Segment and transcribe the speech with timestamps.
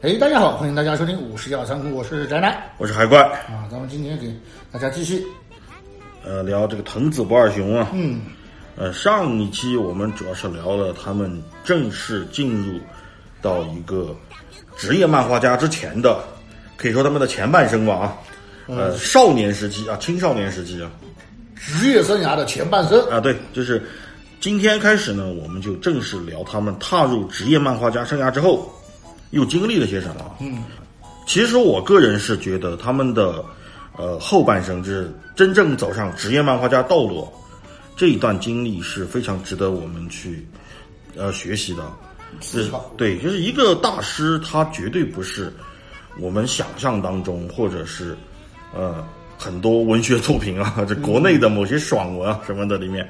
[0.00, 3.68] 哎，大家好，欢迎大家收听五十秒仓库，我是宅男我是海怪，啊。
[3.70, 4.32] 咱们今天给
[4.72, 5.22] 大家继续，
[6.24, 7.88] 呃，聊这个藤子不二雄啊。
[7.92, 8.20] 嗯，
[8.76, 12.80] 呃，上一期我们主要是聊了他们正式进入
[13.42, 14.16] 到一个
[14.76, 16.24] 职业漫画家之前的，
[16.76, 18.16] 可以说他们的前半生吧啊。
[18.68, 20.90] 呃，少年时期啊，青少年时期啊，
[21.56, 23.82] 职业生涯的前半生，啊，对，就是
[24.40, 28.70] 今天开始呢，我们就正式聊他们踏入职业漫画家生涯之后，
[29.30, 30.36] 又经历了些什么。
[30.40, 30.62] 嗯，
[31.26, 33.44] 其实我个人是觉得他们的
[33.96, 37.26] 呃后半生，就是真正走上职业漫画家道路
[37.96, 40.46] 这一段经历是非常值得我们去
[41.16, 41.82] 呃学习的。
[42.42, 45.50] 是对，就是一个大师，他绝对不是
[46.20, 48.14] 我们想象当中，或者是
[48.74, 49.04] 呃
[49.36, 53.08] 很多文学作品啊， 这国内的某些爽文啊什么的里面，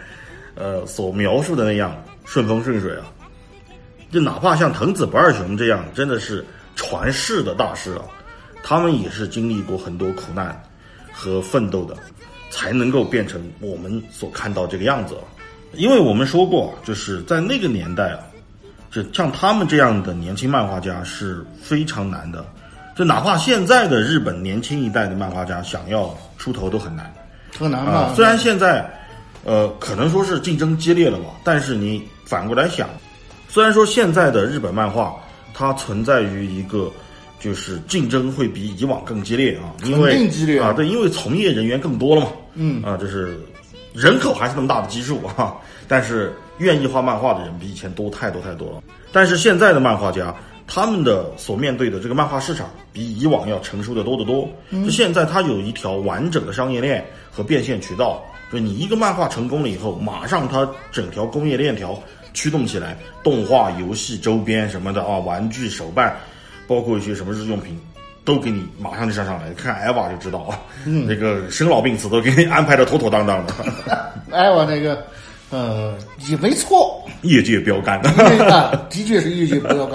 [0.55, 3.07] 呃所描述的那样顺风顺水啊。
[4.11, 8.05] 就哪怕像藤子不二雄这样，真的是传世的大师啊，
[8.63, 10.59] 他们也是经历过很多苦难
[11.13, 11.95] 和奋斗的，
[12.51, 15.15] 才能够变成我们所看到这个样子。
[15.75, 18.21] 因为我们说过，就是在那个年代啊，
[18.91, 22.43] 就像他们这样的年轻漫画家是非常难的，
[22.99, 27.15] 就哪怕现在的日本年轻一代的漫画家想要出头都很难
[27.57, 27.93] 很难嘛。。
[27.93, 28.91] 啊虽然现在，
[29.45, 32.89] 呃，可能说是竞争激烈了吧，但是你反过来想，
[33.49, 35.15] 虽然说现在的日本漫画
[35.55, 36.91] 它存在于一个
[37.39, 43.39] 就是竞争会比以往更激烈啊，因为肯定激烈啊，对，因为从业人员更多了嘛，嗯啊，就是
[43.95, 45.55] 人口还是那么大的基数啊，
[45.87, 48.83] 但是愿意画漫画的人比以前多太多太多了。
[49.13, 50.35] 但是现在的漫画家，
[50.69, 54.49] 他们的所面对的这个漫画市场比以往要成熟的多得多。
[54.71, 61.99] 就现在它有一条完整的商业链和变现渠道，就你一个漫画成功了以后，马上它整条工业链条
[62.35, 66.15] 驱动起来，动画、游戏、周边什么的啊，玩具、手办，
[66.67, 67.81] 包括一些什么日用品。
[68.25, 73.55] 都给你马上就上上来，看艾娃就知道啊，那个生老病死都给你安排的妥妥当当的，
[74.31, 75.03] 艾娃那个，
[75.49, 75.97] 呃，
[76.29, 77.99] 也没错， 业界标杆。
[78.53, 79.87] 啊，的确是业界不要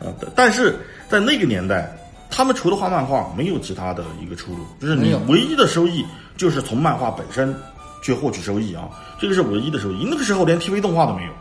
[0.00, 0.08] 干。
[0.08, 0.76] 啊，但是
[1.08, 1.94] 在那个年代，
[2.30, 6.04] 他们除了画漫画，没有其他的一个出路，就是你唯一的收益
[6.36, 7.54] 就是从漫画本身
[8.02, 10.06] 去获取收益啊，这个是唯一的收益。
[10.08, 11.32] 那个时候连 TV 动画都没有，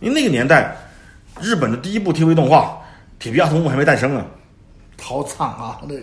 [0.00, 0.76] 因为那个年代，
[1.40, 2.78] 日本的第一部 TV 动画
[3.22, 4.24] 《铁臂阿童木》还没诞生呢。
[5.00, 6.02] 好惨啊，那个。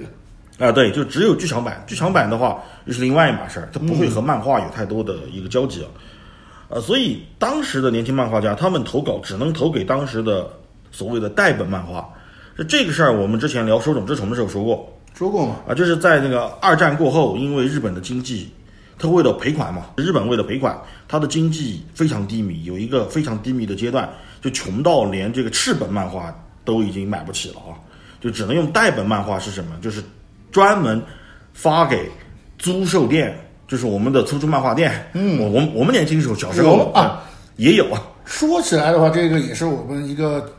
[0.66, 1.81] 啊，对，就只有剧场版。
[1.88, 5.88] 剧场版的话，又是另外一码事儿，它不会和漫画有太多的一个交集啊。
[6.68, 10.51] 呃，所以当时的年轻漫画家，他们投稿只能投给当时的
[10.91, 12.07] 所谓的代本漫画。
[12.57, 18.50] 这这个事儿，我们之前聊《手冢治虫》的时候说过说过嘛，啊，就是在那个二战过后，因为日本的经济，
[18.97, 20.77] 他为了赔款嘛，日本为了赔款，
[21.07, 24.09] 他的经济非常低迷，有一个非常低迷的阶段，
[24.41, 26.33] 就穷到连这个赤本漫画
[26.63, 27.75] 都已经买不起了啊，
[28.21, 29.75] 就只能用代本漫画是什么？
[29.81, 30.03] 就是
[30.51, 31.01] 专门
[31.53, 32.09] 发给
[32.57, 35.09] 租售店，就是我们的出租漫画店。
[35.13, 37.23] 嗯，我我们我们年轻时候小时候有啊
[37.56, 40.50] 也有啊，说起来的话，这个也是我们一个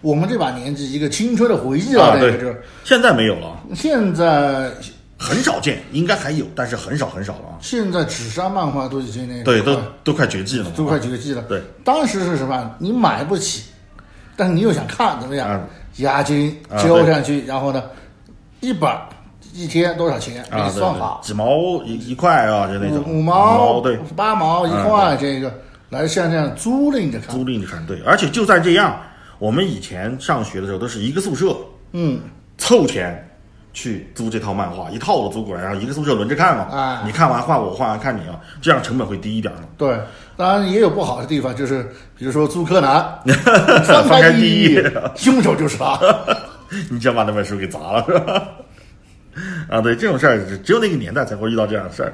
[0.00, 2.04] 我们这把年纪一个青春的回忆了。
[2.04, 4.70] 啊对这个就是现在没有了，现在
[5.18, 7.58] 很少见，应该还有，但是很少很少了啊。
[7.60, 11.42] 现在纸上漫画都已经那个对，都都快绝迹了嘛，都快绝迹了。
[11.48, 12.74] 对，当时是什么？
[12.78, 13.64] 你买不起，
[14.36, 15.48] 但是你又想看，怎么样？
[15.48, 15.60] 啊
[15.96, 17.82] 押金啊交上去，然后呢，
[18.60, 18.88] 一本
[19.52, 20.42] 一天多少钱？
[20.48, 25.52] 给啊，你算好，几毛一一块啊，就那种五五毛，对，八毛一啊块，这个
[25.90, 27.44] 来像这样租赁着看租。
[27.44, 28.98] 赁着看，对，而且就算这样，
[29.40, 31.56] 我们以前上学的时候都是一个宿舍
[31.90, 32.20] 嗯，
[32.58, 33.28] 凑钱
[33.72, 39.62] 去租这套漫画，一套都租过来，然后一个宿舍轮着看嘛，哎你看完画我，画完看你啊，这样成本会低一点嘛。
[39.76, 39.98] 对，
[40.36, 41.82] 当然也有不好的地方，就是
[42.16, 43.02] 比如说租柯南，
[43.84, 45.98] 翻开开第一一页，凶手就是他。
[46.88, 48.46] 你就把那本书给砸了，是吧？
[49.68, 52.12] 啊，对，这种事儿只有那个年代才会遇到这样的事儿。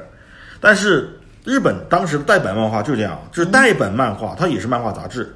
[0.61, 5.35] 但是日本当时的代本漫画就是这样，就是代本漫画，它也是漫画杂志，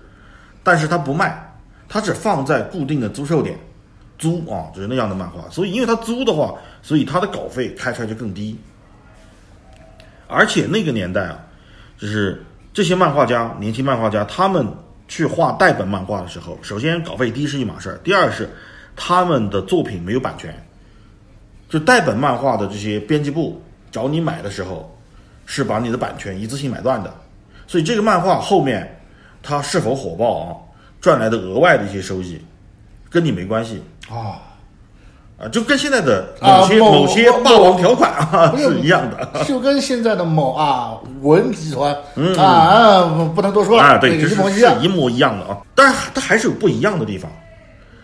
[0.63, 1.50] 但是它不卖，
[1.91, 3.59] 它只放在固定的租售点
[4.17, 5.47] 租啊，就是那样的漫画。
[5.51, 8.57] 所以因为它租的话，所以它的稿费开出来就更低。
[10.29, 11.45] 而且那个年代啊，
[11.99, 12.41] 就是
[12.73, 14.65] 这些漫画家，年轻漫画家，他们
[15.09, 18.49] 去画代本漫画的时候，首先稿费低是一码事儿，第二是
[18.95, 20.55] 他们的作品没有版权，
[21.69, 23.61] 就代本漫画的这些编辑部
[23.91, 24.97] 找你买的时候，
[25.47, 27.13] 是把你的版权一次性买断的，
[27.67, 29.01] 所以这个漫画后面
[29.43, 30.55] 它是否火爆啊，
[31.01, 32.41] 赚来的额外的一些收益，
[33.09, 34.43] 跟你没关系啊，
[35.39, 39.45] 啊，就跟现在的啊某些、某某些霸王条款啊是是一样的。
[39.45, 41.95] 就跟现在的某啊文集团、
[42.39, 44.87] 啊啊不不能多说了，嗯啊，对，那个这是一模一样是。
[44.87, 45.59] 一模一样的啊。
[45.75, 47.31] 但是它还是有不一样的地方，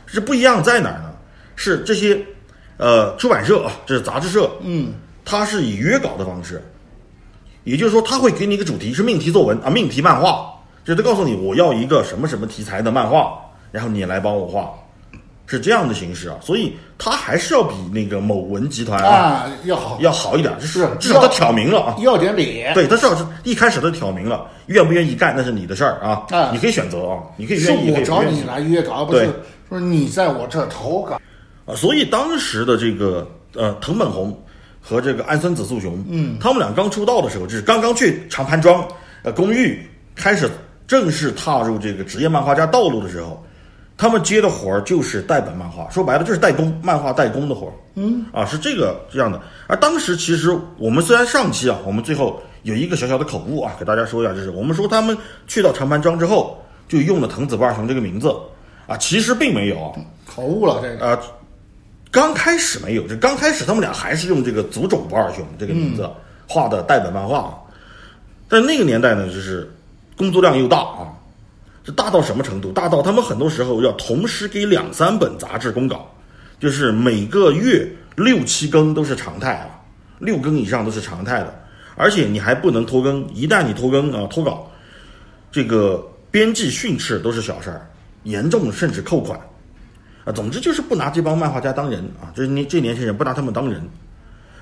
[0.06, 1.12] 是不一样在哪儿呢？
[1.54, 2.18] 是这些
[2.78, 4.94] 呃出版社啊，这是杂志社，嗯，
[5.24, 6.62] 它是以约稿的方式，
[7.64, 10.50] 也就是说，他会给你一个主题是命题作文啊，命题漫画，
[10.86, 13.36] 就是他告诉你我要一个什么什么题材的漫画，
[13.72, 14.70] 然后你来帮我画，
[15.44, 16.36] 是这样的形式啊。
[16.40, 21.96] 所以他还是要比那个某文集团啊啊，要好要好一点，就是是至少他挑明了啊。
[21.98, 29.32] 要点脸，对，他至少是一开始他挑明了，愿不愿意干那是你的事儿啊，啊你可以选择啊，你可以愿意，可我找你来约稿，而不对是
[29.68, 31.20] 说你在我这儿投稿。
[31.66, 31.74] 啊。
[31.74, 34.40] 所以当时的这个呃藤本弘
[34.80, 38.86] 和这个安森子素雄，嗯，他们俩刚出道的时候，就是刚刚去长盘庄
[39.24, 39.84] 呃公寓
[40.14, 40.48] 开始
[40.86, 43.42] 正式踏入这个职业漫画家道路的时候。
[43.98, 47.72] 他们接的活儿就是代本漫画，说白了就是代工，漫画代工的活儿。
[47.94, 49.40] 嗯，啊，是这个这样的。
[49.66, 55.16] 而当时其实我们虽然上期啊，我们最后有一个小小的口误啊，给大家说一下，就是我们说他们
[55.46, 58.30] 去到长盘庄之后，就用了藤子不二雄这个名字
[58.86, 59.98] 啊，其实并没有啊。
[60.26, 61.18] 口误了这个，啊，
[62.10, 66.06] 刚开始没有，就刚开始他们俩还是用这个足种不二雄这个名字
[66.46, 67.54] 画的代本漫画啊。
[68.46, 69.74] 但那个年代呢，就是
[70.16, 71.12] 工作量又大啊，
[71.84, 72.72] 这大到什么程度？
[72.72, 76.10] 大到他们很多时候要同时给两三本杂志公稿，
[76.58, 77.86] 就是每个月
[78.16, 79.68] 六七更都是常态啊，
[80.18, 81.54] 六更以上都是常态的，
[81.96, 84.70] 而且你还不能拖更，一旦你拖更啊拖稿，
[85.52, 87.86] 这个编辑训斥都是小事儿，
[88.22, 89.38] 严重甚至扣款。
[90.24, 93.80] 啊，总之就是不拿这帮漫画家当人啊，这年这年轻人不拿他们当人。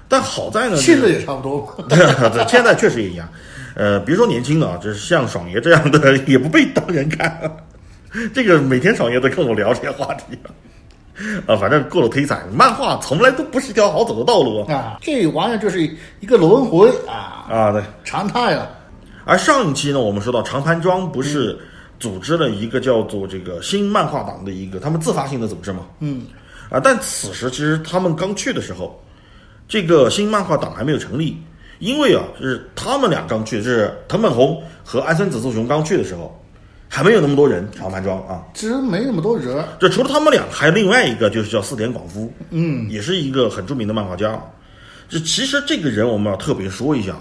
[0.07, 1.75] 但好在呢，现在也差不多。
[1.89, 1.97] 对，
[2.31, 3.27] 对现在确实也一样。
[3.75, 7.39] 呃，别说年轻的啊，就是像爽爷这样的也不被当人看。
[8.33, 10.39] 这个每天爽爷都跟我聊这些话题
[11.47, 12.49] 啊，反正过了忒惨。
[12.53, 14.73] 漫画从来都不是一条好走的道路啊。
[14.73, 15.83] 啊，这玩意儿就是
[16.21, 17.83] 一个轮回啊，啊，对。
[18.05, 18.71] 常态了。
[19.25, 21.59] 而上一期呢，我们说到长盘庄不是
[21.99, 25.87] 组织了一个叫做这个新漫画党的一个他们自发性的组织嘛？
[26.01, 26.27] 嗯，
[26.69, 29.03] 啊，但此时其实他们刚去的时候，
[29.67, 31.37] 这个新漫画党还没有成立，
[31.79, 36.41] 因为啊，就是他们俩刚去，是藤本弘和安森子素雄刚去的时候，
[36.89, 38.45] 还没有那么多人长盘庄啊。
[38.55, 44.41] 其实没那么多人，这除了他们俩，还有另外一个就是叫四田广夫，嗯，也是一个很著名的漫画家。
[45.09, 47.15] 这其实这个人我们要特别说一下，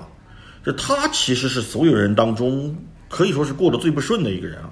[0.64, 2.76] 这他其实是所有人当中
[3.10, 4.70] 可以说是过得最不顺的一个人啊，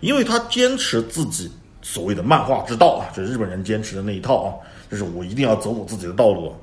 [0.00, 1.50] 因为他坚持自己
[1.82, 4.48] 所谓的漫画之道啊，这是日本人坚持的那一套啊，
[4.90, 6.54] 就是我一定要走我自己的道路啊。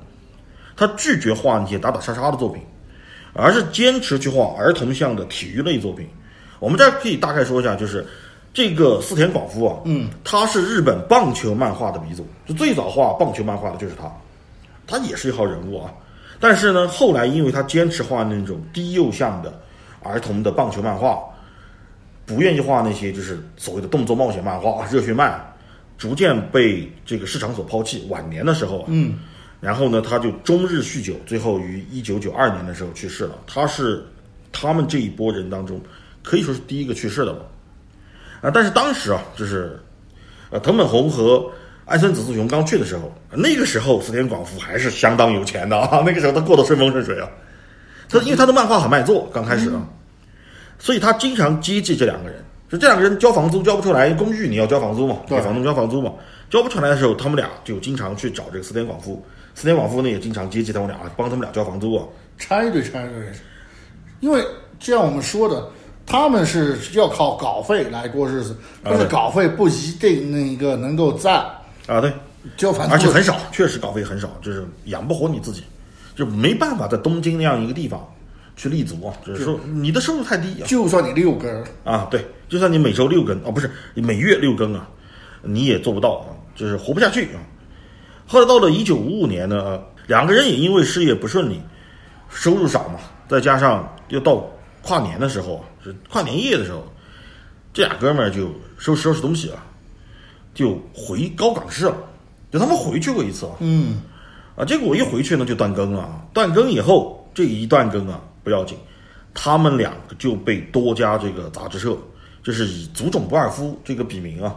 [0.75, 2.61] 他拒绝画那些打打杀杀的作品，
[3.33, 6.07] 而是坚持去画儿童向的体育类作品。
[6.59, 8.05] 我们这儿可以大概说一下，就是
[8.53, 14.11] 这个四田广夫啊，嗯，他是日本棒球漫画的鼻祖，就最早画棒球漫画的就是他，
[14.85, 15.91] 他也是一号人物啊。
[16.39, 19.61] 但是呢，后来因为他坚持画那种低幼向的
[20.01, 21.19] 儿童的棒球漫画，
[22.25, 25.39] 不愿意画那些就是所谓的动作冒险漫画、热血漫，
[25.97, 28.07] 逐渐被这个市场所抛弃。
[28.09, 29.19] 晚年的时候啊，嗯，
[29.61, 33.37] 然后呢，他就终日酗酒，最后于一九九二年的时候去世了。
[33.45, 34.03] 他是
[34.51, 35.79] 他们这一波人当中
[36.23, 37.45] 可以说是第一个去世的了。
[38.41, 39.79] 啊，但是当时啊，就是
[40.49, 41.47] 呃，藤本弘和
[41.85, 47.29] 安森子素雄刚去的时候，那个时候四田广夫还是相当有钱的啊， 那个时候他过得顺风顺水啊。
[48.09, 49.87] 他因为他的漫画很卖座，刚开始啊，
[50.79, 52.43] 所以他经常接济这两个人。
[52.67, 56.13] 就这两个人交房租交不出来，公寓你要交房租嘛，对给房东交房租嘛，
[56.49, 59.23] 交不出来的时候，他们俩就经常去找这个四田广夫。
[59.53, 62.05] 四田广夫呢也经常接济他们俩，帮他们俩交房租啊。
[62.37, 63.31] 插一嘴插一嘴，
[64.19, 64.43] 因为
[64.79, 65.69] 就像我们说的，
[66.05, 71.33] 他们是要靠稿费来过日子，但是稿费不一定那个能够在
[71.87, 72.11] 啊，对，
[72.57, 75.63] 交房租，而且很少，确实稿费很少，就是养不活你自己，
[76.15, 78.03] 就没办法在东京那样一个地方
[78.55, 80.65] 去立足啊，就是说你的收入太低啊。
[80.65, 84.87] 就算你六根儿，啊，对，就算你每周六更哦，不是每月六根啊，
[85.43, 87.41] 你也做不到啊，就是活不下去啊。
[88.31, 91.59] 后来到了一九五五年呢，呃两个人也因为事业不顺利，
[92.29, 92.97] 收入少嘛，
[93.27, 94.49] 再加上又到
[94.81, 96.81] 跨年的时候啊，是跨年夜的时候，
[97.73, 99.61] 这俩哥们儿就收拾收拾东西啊，
[100.53, 101.97] 就回高港市了。
[102.49, 103.99] 就他们回去过一次啊，嗯，
[104.55, 108.77] 啊，结果一回去呢就断更了啊，断更以后这一断更啊不要紧，
[109.33, 111.97] 他们两个就被多家这个杂志社，
[112.41, 114.55] 就是以足种不二夫这个笔名啊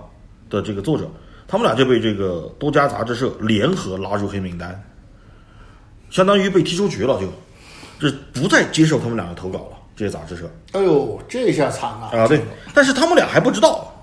[0.49, 1.11] 的这个作者，
[1.46, 4.82] 他们俩就被这个多家杂志社联合拉入黑名单，
[6.10, 10.50] 相当于被踢出局了就，就不再接受他们两个投稿了，这些杂志社。
[10.72, 12.40] 哎呦，这下惨了啊对，
[12.74, 13.94] 但是他们俩还不知道，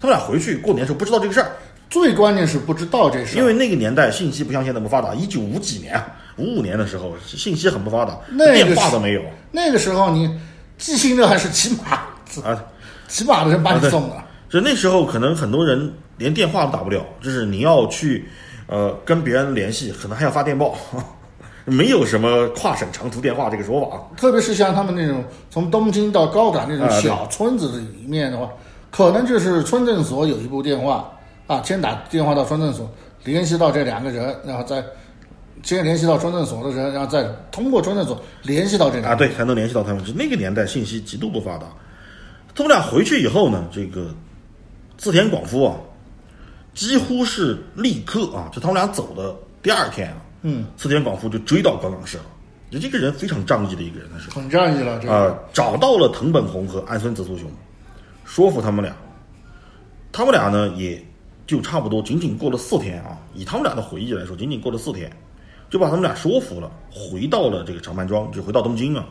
[0.00, 1.52] 他们俩回去过年的时候不知道这个事儿，
[1.88, 9.22] 最关键是不知道这事，因为那个年代信息不像现在那么发达，一九五几年啊，五五年的时候信息很不发达，那个电话都没有。
[9.52, 10.38] 那个时候你
[10.76, 12.64] 寄信的还是骑马，啊。
[13.08, 14.16] 骑马的人把你送的。
[14.50, 18.28] 就那时候可能很多人连电话都打不了，就是你要去
[18.66, 20.76] 呃跟别人联系，可能还要发电报，
[21.64, 24.10] 没有什么跨省长途电话这个说法。
[24.16, 28.50] 特别是像他们那种从东京到高冈那种小村子里面的话，
[28.90, 31.10] 可能就是村政所有一部电话
[31.46, 32.90] 啊，先打电话到村政所，
[33.24, 34.82] 联系到这两个人，然后再
[35.62, 39.32] 先联系到村政所的人，然后再通过村政所联系到这两啊，个人。
[39.32, 40.04] 对，才能联系到他们。
[40.04, 41.66] 就那个年代信息极度不发达。
[42.54, 44.14] 他们俩回去以后呢，这个
[44.96, 45.76] 自田广夫啊，
[46.78, 52.24] 几乎是立刻啊，就他们俩走的第二天啊，嗯，四田广夫就追到高冈市了。
[52.70, 57.50] 就这个人非常仗义的一个人，他是很仗义了，这个、啊、找到了藤本弘和安孙子素雄，
[58.24, 58.94] 说服他们俩。
[60.12, 61.04] 他们俩呢，也
[61.48, 65.10] 就差不多仅仅过了四天啊，以他们俩的回忆来说，仅仅过了四天，
[65.68, 69.04] 就把他们俩说服了，回到了这个长坂庄，就回到东京啊。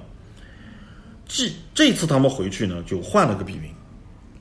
[1.25, 3.69] 这这次他们回去呢，就换了个笔名，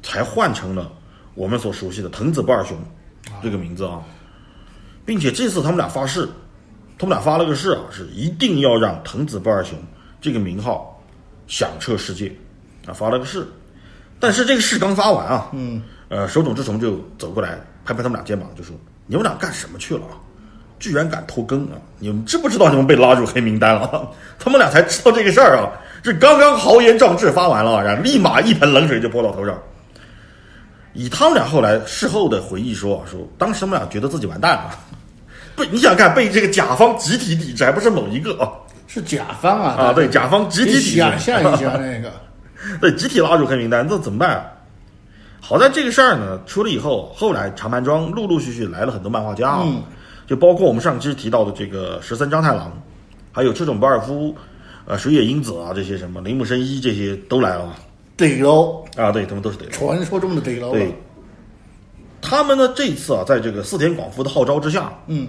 [0.00, 0.92] 才换成了
[1.34, 2.78] 我们所熟悉的藤子不二雄
[3.42, 4.00] 这个名字啊，
[5.04, 6.28] 并且这次他们俩发誓，
[6.98, 9.78] 他们俩发了个誓啊，是一定要让藤子不二雄
[10.20, 11.02] 这个名号
[11.46, 12.32] 响彻世界
[12.86, 13.46] 啊，发了个誓。
[14.18, 18.74] 但是这个誓刚发完啊，嗯，呃，手冢治虫就走过来拍拍他们俩肩膀，就说
[19.06, 20.16] ：“你们俩干什么去了啊？
[20.78, 21.76] 居然敢偷更啊！
[21.98, 29.58] 你们知不知道你们被拉入黑名单了？” 他们俩才知道这个事儿啊，这刚刚豪言壮志发完了，然后立马一盆冷水就泼到头上。
[30.96, 34.70] 以他们俩后来事后的回忆说，说当时他们俩觉得自己完蛋了，
[35.54, 38.50] 被，你想想看，被这个甲方集体抵制，还不是某一个啊
[38.86, 42.10] 是甲方啊啊，对，甲方集体抵制，想象一下那个，
[42.80, 44.46] 对，集体拉入黑名单，这怎么办、啊？
[45.40, 49.82] 好在这个事儿呢出了以后，后来长盘庄陆陆续续来了很多漫画家啊，嗯
[50.26, 52.72] 就包括我们上期提到的这个十三章太郎，
[53.30, 54.34] 还有赤冢不二夫、
[54.86, 57.76] 呃水野英子啊这些什么铃木伸一这些都来了
[58.16, 59.70] 得喽，啊，对他们都是得了。
[59.70, 60.72] 传说中的得喽。
[60.72, 60.94] 对，
[62.22, 65.28] 他们呢这次啊，在这个四田广夫的号召之下，嗯，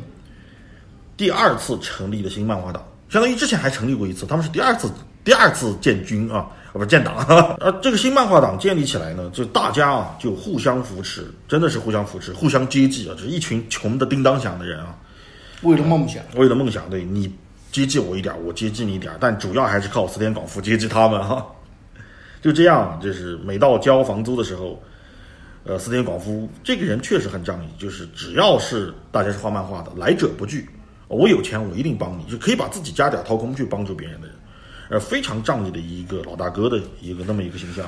[1.15, 4.89] 第二次成立了新漫画党，相当于之前还成立过一次，他们是第二次
[5.23, 7.57] 第二次建军啊，啊不是建党啊。
[7.83, 14.95] 这个新漫画党建立起来呢，就大家啊就互相扶持，真的是互相扶持、互相接济啊，就是一群穷的叮当响的人啊，
[15.63, 17.29] 为了梦想，为了梦想，对你
[17.69, 21.45] 接济我一点，我接济你一点，但主要还是靠四田广夫接济他们哈、
[22.47, 24.81] 就这样，就是每到交房租的时候，
[25.65, 30.69] 呃，四田广夫这个人确实很仗义，就是只要是大家是画漫画的，来者不拒，
[31.09, 34.35] 我有钱我一定帮你，就可以把自己家底掏空去帮助别人的人，
[34.91, 37.85] 呃，非常仗义的一个老大哥的一个那么一个形象，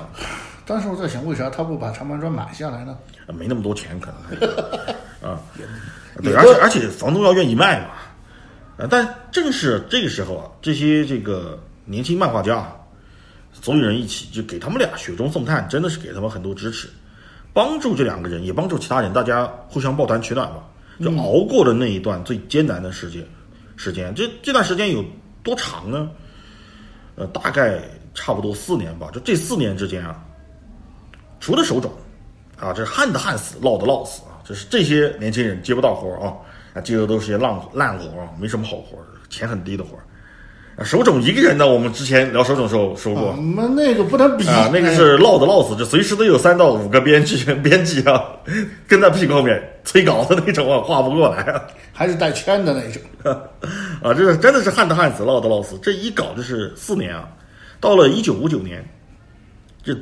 [0.65, 2.97] 当时我在想，为啥他不把长板砖买下来呢？
[3.27, 4.49] 呃没那么多钱可能
[5.23, 5.39] 啊，
[6.21, 7.91] 对，而且而且房东要愿意卖嘛，
[8.75, 12.75] 呃，但正是这个时候啊，这些这个年轻漫画家啊，
[13.61, 16.89] 所有人一起就给他们俩雪中送炭，真的是给他们很多支持，
[17.53, 20.63] 帮助这两个人，也帮助其他人，大家互相抱团取暖吧，
[21.01, 23.25] 就熬过了那一段最艰难的时间。
[23.75, 25.03] 时间这这段时间有
[25.41, 26.09] 多长呢？
[27.15, 27.81] 呃，大概
[28.13, 29.09] 差不多四年吧。
[29.13, 30.23] 就这四年之间啊，
[31.39, 31.91] 除了手冢
[32.57, 36.35] 啊，这是旱的旱死，涝的涝死啊，这是这些年轻人接不到活啊，
[36.73, 38.97] 啊，接的都是些烂烂活啊，没什么好活，
[39.29, 39.97] 钱很低的活
[40.85, 48.23] 手冢一个人呢，我们之前聊手冢的时候说过我，们那个不能比啊，那个是落的落死，就随时都有三到五个编剧编辑啊，
[48.87, 53.01] 跟在屁股后面催稿的那种啊，画不过来啊，还是带圈的那种。
[54.01, 57.27] 啊，这个真的是旱的旱死，涝的涝死，这一搞就是四年啊。
[57.81, 58.87] 到了一九五九年，
[59.83, 59.93] 这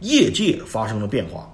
[0.00, 1.50] 业界发生了变化，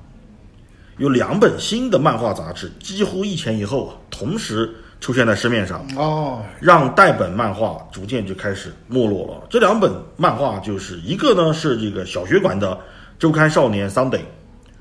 [0.99, 4.75] 有两本新的漫画杂志几乎一前一后啊，同时
[5.05, 5.87] 出现在市面上。
[5.99, 9.47] 哦，让代本漫画逐渐就开始没落了。
[9.51, 12.81] 这两本漫画就是一个呢是这个小学馆的
[13.19, 14.23] 周刊少年 Sunday，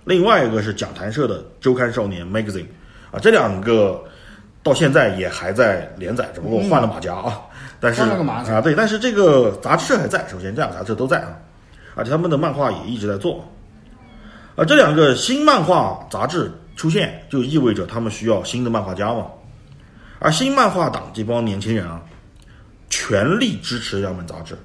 [0.06, 2.68] 另外一个是讲谈社的周刊少年 Magazine
[3.12, 4.02] 啊，这两个
[4.64, 7.42] 到现在也还在连载，只不过换了马甲啊。
[7.82, 11.36] 但是换了个马甲啊，对，但是这个杂志社还在，首先这两个杂志都在啊，
[11.96, 13.44] 而且他们的漫画也一直在做。
[14.56, 19.26] 啊，这两个新漫画杂志出现，就意味着他们需要新的漫画家嘛。
[20.20, 22.02] 而新漫画党这帮年轻人啊，
[22.90, 24.58] 全力支持这两本杂志，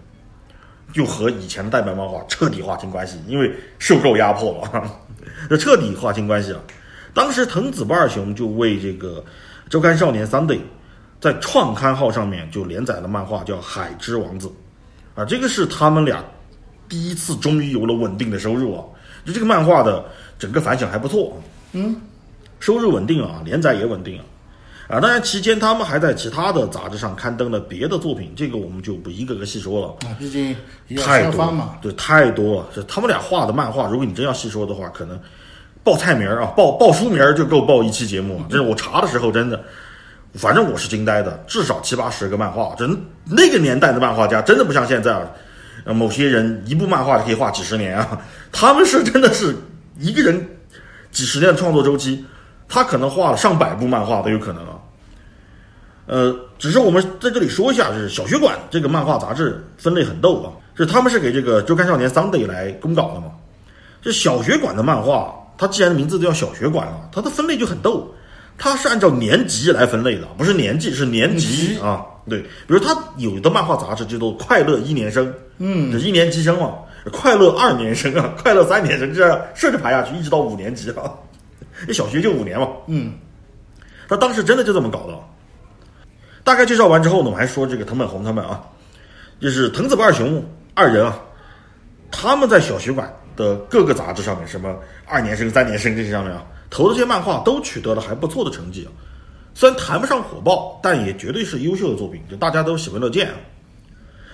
[0.93, 4.91] 就和以前的代表漫画彻底划清关系，因为受够压迫了，
[5.51, 6.63] 这彻底划清关系了。
[7.13, 9.25] 当时藤子不二雄就为这个
[9.69, 10.61] 周刊少年 Sunday
[11.21, 14.47] 在创刊号上面就连载了漫画叫《海之王子》，
[15.21, 16.25] 啊，这个是他们俩
[16.89, 18.85] 第一次终于有了稳定的收入啊。
[19.25, 20.05] 就这个漫画的
[20.39, 21.37] 整个反响还不错，
[21.73, 22.01] 嗯，
[22.61, 24.25] 收入稳定啊，连载也稳定啊。
[24.89, 30.09] 啊，当然期间他们还在其他的杂志上刊登了别的作品，这个我们就不一个个细说了。
[30.09, 30.57] 啊，毕竟
[30.97, 31.77] 太多嘛。
[31.83, 32.67] 对，太多了。
[32.75, 35.21] 这他们俩画的漫画，如果你真要细说的话，可能
[35.85, 38.47] 报菜名儿啊，报报书名儿就够报一期节目啊。
[38.49, 39.63] 这是我查的时候真的，
[40.33, 42.75] 反正我是惊呆的，至少七八十个漫画。
[42.75, 45.31] 真那个年代的漫画家，真的不像现在啊，
[45.85, 48.19] 呃某些人一部漫画就可以画几十年啊。
[48.51, 49.55] 他们是真的是
[49.99, 50.49] 一个人
[51.11, 52.25] 几十年的创作周期，
[52.67, 54.78] 他可能画了上百部漫画都有可能啊。
[56.09, 63.27] 呃，只是我们在这里说一下，就是小学馆这个漫画杂志分类很逗啊，是他们是给这个周刊少年 Sunday 来公稿的嘛。
[64.01, 68.11] 这小学馆的漫画，它既然名字都叫小学馆了，它的分类就很逗，
[68.57, 72.03] 它是按照年级来分类的，不是年纪，是年级啊。
[72.27, 76.77] 对，比如它有的漫画杂志叫做快乐一年生，嗯，就一年级生嘛，
[77.13, 81.13] 快乐二年生啊， 快乐三年生，这样顺着排下去，一直到五年级啊。
[81.87, 83.13] 这小学就五年嘛，嗯，
[84.09, 85.13] 他当时真的就这么搞的。
[86.49, 88.65] 大概介绍完之后呢，我们还说这个藤本弘他们啊，
[89.39, 91.21] 就是藤子不二雄二人啊，
[92.11, 94.75] 他们在小学馆的各个杂志上面，什么
[95.05, 98.91] 二年生、三年生这些上面啊，投的这些漫画都取得了还不错的成绩啊。
[99.53, 103.35] 虽然谈不上火爆，但也绝对是优秀的作品，就大家都喜闻乐见啊。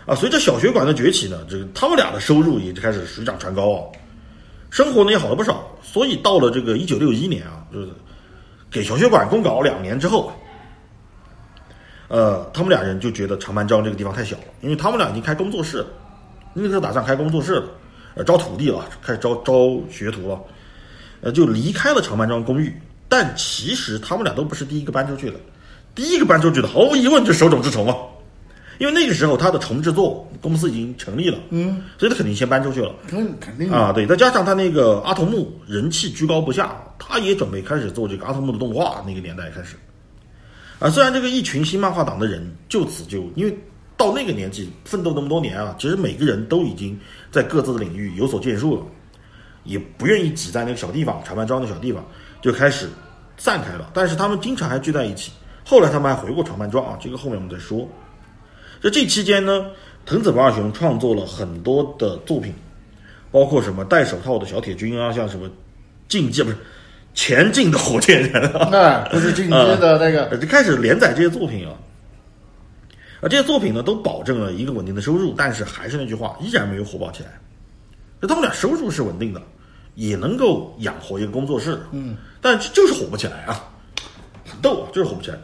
[0.06, 3.82] 啊，随着小学馆的崛起呢，这个他们俩的收入也就开始水涨船高啊，
[4.70, 5.68] 生活呢也好了不少。
[5.82, 7.88] 所以到了这个一九六一年啊，就是
[8.70, 10.34] 给小学馆供稿两年之后啊，
[12.08, 15.86] 呃，他们俩人就觉得长盘庄这个地方太小了，因为他们俩已经开工作室了，
[16.52, 17.64] 那个时候打算开工作室了，
[18.14, 19.54] 呃，招徒弟了，开始招招
[19.90, 20.38] 学徒了，
[21.22, 22.74] 呃，就离开了长盘庄公寓。
[23.08, 25.36] 但其实他们俩都不是第一个搬出去的，
[25.94, 27.94] 第一个搬出去的毫无疑问就是手冢治虫啊，
[28.78, 32.92] 因为那个时候他的虫制作公司已经成立了，嗯，所以他肯定先搬出去了。
[33.06, 39.04] 肯肯定啊，对，再加上他那个阿童木人气居高不下，他也准备开始做这个阿童木的动画。
[39.06, 39.76] 那个年代开始，
[40.84, 43.58] 啊，虽然这个一群新漫画党的人就此就因为
[43.96, 48.82] 到那个年纪奋斗那么多年啊，其实每个人都已经在各自的领域有所建树了，
[49.64, 52.04] 也不愿意挤在那个小地方长盘庄的小地方，
[52.42, 52.86] 就开始
[53.38, 53.90] 散开了。
[53.94, 55.32] 但是他们经常还聚在一起。
[55.64, 57.88] 后来他们还回过长盘庄啊，这个后面我们再说。
[58.82, 59.64] 在这期间呢，
[60.04, 62.52] 藤子不二雄创作了很多的作品，
[63.30, 65.50] 包括什么戴手套的小铁军啊，像什么
[66.08, 66.56] 竞技不是
[67.14, 71.72] 前进的火箭人啊， 那不是进阶的那个，呃就开始连载这些作品啊。
[73.20, 77.30] 啊，这些作品呢都保证了一个稳定的收入，但是还是那句话，依然没有火爆起来。
[78.20, 79.40] 那他们俩收入是稳定的，
[79.94, 83.64] 也能够养活一个工作室，嗯，但就是火不起来啊，
[84.44, 85.38] 很逗啊，就是火不起来。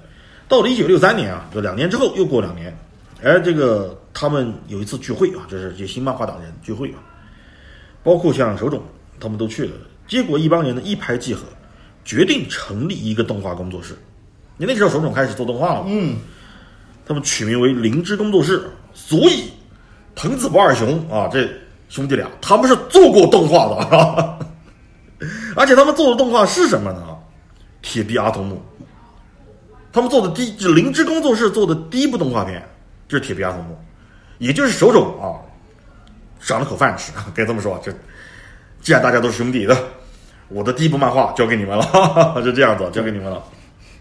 [0.48, 2.76] 到了一九六三年啊，就两年之后，又过两年，
[3.22, 6.98] 哎，这个他们有一次聚会啊，就是这些新漫画党人聚会啊，
[8.02, 8.82] 包括像手冢
[9.20, 9.72] 他们都去了，
[10.08, 11.44] 结果一帮人呢一拍即合，
[12.10, 13.96] 决定成立一个动画工作室。
[14.56, 16.16] 你那时候手冢开始做动画了，嗯，
[17.06, 19.44] 他们取名为灵芝工作室，所以
[20.16, 21.48] 藤子不二雄啊，这
[21.88, 24.36] 兄弟俩他们是做过动画的，啊，
[25.54, 27.16] 而且他们做的动画是什么呢？
[27.80, 28.60] 铁臂阿童木。
[29.92, 32.60] 他们做的第，就灵芝工作室做的第一部动画片
[33.06, 33.74] 就是《铁臂阿童木》，
[34.38, 35.38] 也就是手冢啊，
[36.40, 37.80] 赏了口饭吃，该这么说。
[37.84, 37.94] 这
[38.80, 39.76] 既然大家都是兄弟的，
[40.50, 43.42] 我的第一部漫画交给你们了， 就这样子交给你们了。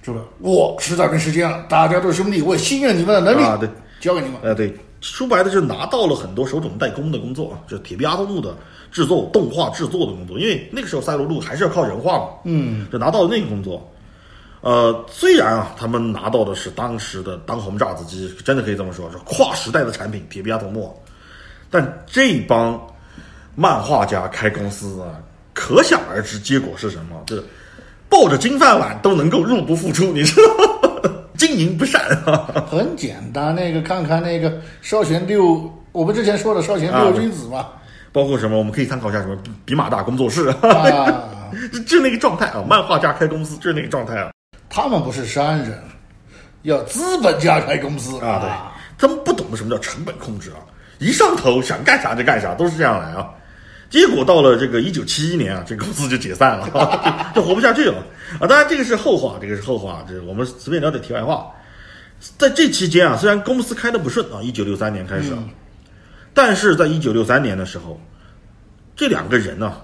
[0.02, 0.22] 是吧？
[0.40, 4.38] 我实在没时间了，大家都是兄弟，我也信任你们的能力啊，对，交给你们。
[4.42, 8.56] 呃，对，说白了就是拿到了很多手冢代工的工作，就是铁臂阿童木的
[8.92, 10.40] 制作、动画制作的工作。
[10.40, 13.88] 因为那个时候赛罗路还是要靠人画嘛，嗯，就拿到了那个工作。
[14.62, 20.98] 呃，虽然啊，他们拿到的是当时的当红炸子鸡，真的可以这么说，是跨时代的产品，铁臂阿童木。
[21.70, 22.82] 但这帮
[23.54, 25.20] 漫画家开公司啊，
[25.60, 27.22] 可想而知结果是什么？
[27.28, 27.44] 就是
[28.08, 30.48] 抱着金饭碗都能够入不敷出，你知道
[31.04, 31.12] 吗？
[31.38, 32.66] 经营不善啊。
[32.72, 37.68] 很简单，那个看看那个少贤六，我们之前说的少贤六君子嘛，
[38.14, 41.30] 包括什么，我们可以参考一下什么比马大工作室，啊，
[41.74, 44.32] 就就那个状态啊，漫画家开公司就是那个状态啊。
[44.70, 45.78] 他们不是商人，
[46.62, 48.50] 要资本家开公司啊，对，
[48.98, 50.64] 他们不懂得什么叫成本控制啊，
[51.00, 53.30] 一上头想干啥就干啥，都是这样来啊。
[53.90, 57.98] 结果到了这个一九七一年啊，这个公司就解散了， 就活不下去了
[58.40, 58.46] 啊。
[58.48, 61.52] 当然这个是后话，这个是后话，这是我们随便聊点题外话。
[62.38, 65.44] 在这期间啊，虽然公司开的不顺啊，一九六三年开始，啊，
[66.34, 68.00] 但是在一九六三年的时候，
[68.96, 69.78] 这两个人呢，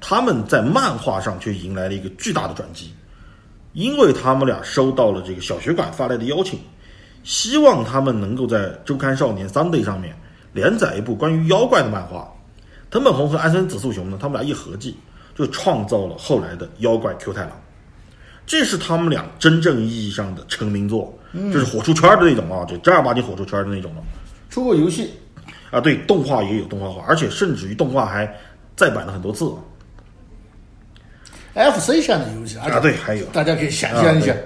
[0.00, 2.94] 他们在漫画上却迎来了一个巨大的转机。
[3.72, 6.58] 因为他们俩收到了这个小学馆发来的邀请，
[7.22, 10.12] 希望他们能够在周刊少年 Sunday 上面
[10.52, 12.28] 连载一部关于妖怪的漫画。
[12.90, 14.96] 藤本弘和安森子素雄呢，他们俩一合计，
[15.36, 17.52] 就创造了后来的妖怪 Q 太郎。
[18.44, 24.02] 这是他们俩真正意义上的成名作，就是火出圈的那种啊，就正儿八经火出圈的那种了。
[24.48, 25.12] 出过游戏，
[25.70, 28.26] 啊，对，动画也有动画化，而且甚至于动画还
[28.74, 29.48] 再版了很多次。
[31.54, 34.38] FC 上的游戏，啊，对，还有大家可以想象一下，啊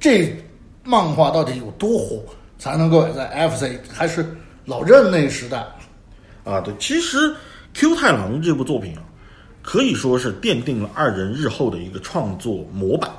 [0.00, 0.34] 这
[0.82, 2.22] 漫画到底有多火，
[2.58, 4.24] 才能够在 FC 还是
[4.64, 5.58] 老任那个时代，
[6.44, 7.18] 啊，对，其实
[7.74, 9.02] 《Q 太郎》这部作品啊，
[9.60, 13.10] 可以说是奠定了二人日后的一个创作模板。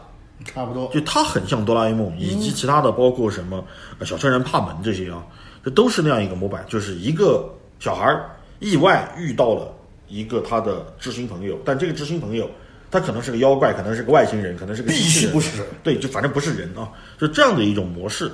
[0.43, 0.87] 差不多。
[0.93, 3.63] 就他很像哆啦 A 梦，以及其他的包括什么
[3.99, 5.23] 呃小春人帕门这些啊，
[5.63, 9.73] 这都是那样一个模板，就是一个小孩儿意外遇到了
[10.07, 12.49] 一个他的知心朋友，但这个知心朋友
[12.91, 18.31] 他可能是个妖怪，可能是个外星人，可能是个必机器人，须不是人对，就反正不是人啊，就这样的一种模式，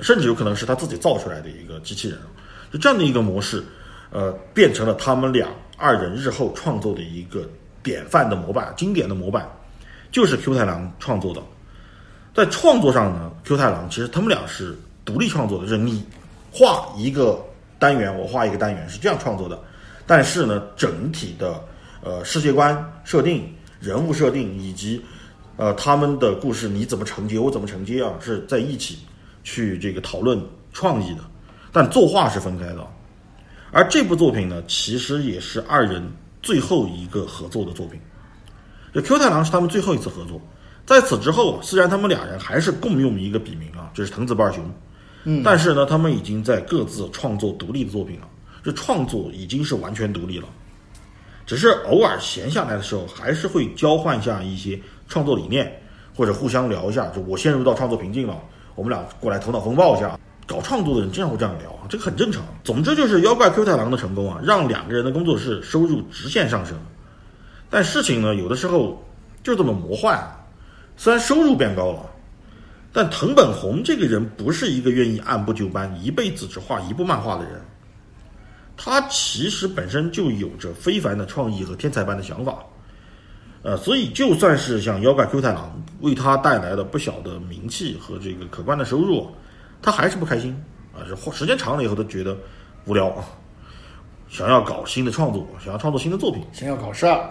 [0.00, 2.18] 甚至有可能是他自己造出来的一个机器人，
[2.72, 3.62] 就这样的一个模式，
[4.12, 5.48] 呃，变成了他们俩
[5.78, 7.48] 二人日后创作的一个
[7.82, 9.50] 典范的模板，经典的模板，
[10.12, 11.42] 就是 Q 太郎创作的。
[12.34, 16.04] 在创作上呢，Q 太郎其实他们俩是独立创作的，就是你
[16.52, 17.42] 画一个
[17.78, 19.58] 单元，我画一个单元是这样创作的，
[20.06, 21.58] 但是呢，整体的
[22.02, 25.02] 呃世界观设定、人物设定以及
[25.56, 28.98] 呃他们的故事你怎么承接，我怎么承接啊，是在一起
[29.42, 30.40] 去这个讨论
[30.72, 31.20] 创意的，
[31.72, 32.86] 但作画是分开的。
[33.72, 36.06] 而这部作品呢，其实也是二人
[36.42, 37.98] 最后一个合作的作品。
[38.94, 40.38] 就 Q 太郎是他们最后一次合作，
[40.84, 44.62] 在此之后，虽然他们俩人还是共用一个笔名啊，就是藤子不二雄，
[45.24, 48.28] 嗯，但是呢，他们已经在各自创作独立的作品了，
[48.62, 50.46] 这创作已经是完全独立了。
[51.46, 55.72] 只是偶尔闲下来的时候，还是会交换一下一些创作理念，
[56.14, 57.06] 或者互相聊一下。
[57.06, 58.38] 就我陷入到创作瓶颈了，
[58.74, 60.20] 我们俩过来头脑风暴一下。
[60.46, 62.42] 搞创作的人经常会这样聊啊，这个很正常。
[62.64, 66.76] 总之就是妖怪 Q 太郎的成功啊，让两个人的工作室收入直线上升。
[67.70, 69.02] 但事情呢，有的时候
[69.42, 70.20] 就这么魔幻。
[70.96, 72.04] 虽然收入变高了，
[72.92, 77.60] 但藤本弘这个人不是一个愿意按部就班、一辈子只画一部漫画的人。
[78.76, 82.58] 他其实本身就有着非凡的创意和天才般的想法，
[83.62, 89.30] 呃，所以就算是像妖怪 Q 太郎为他带来了不小的名气和这个可观的收入，
[89.82, 90.56] 他还是不开心
[90.94, 92.36] 啊，这时间长了以后都觉得
[92.86, 93.24] 无聊啊，
[94.28, 96.42] 想要搞新的创作，想要创作新的作品。
[96.52, 97.28] 想要搞事儿，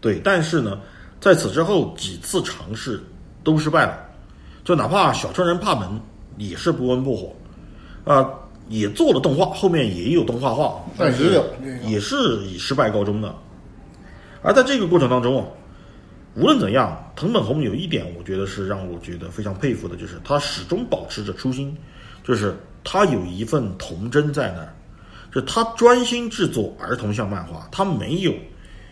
[0.00, 0.80] 对，但是呢，
[1.20, 3.02] 在此之后几次尝试
[3.42, 3.98] 都失败了，
[4.64, 5.88] 就哪怕小春人帕门
[6.36, 7.32] 也是不温不火，
[8.04, 8.28] 啊、
[8.68, 11.44] 也做了动画，后面也有动画化，但是也有
[11.84, 13.34] 也是以失败告终的。
[14.42, 15.46] 而在这个过程当中啊，
[16.36, 21.76] 无论怎样，藤本弘有一点，我觉得是让我觉得非常佩服的，就是他始终保持着初心，
[22.24, 24.74] 就是他有一份童真在那儿，
[25.32, 28.34] 就他专心制作儿童向漫画，他没有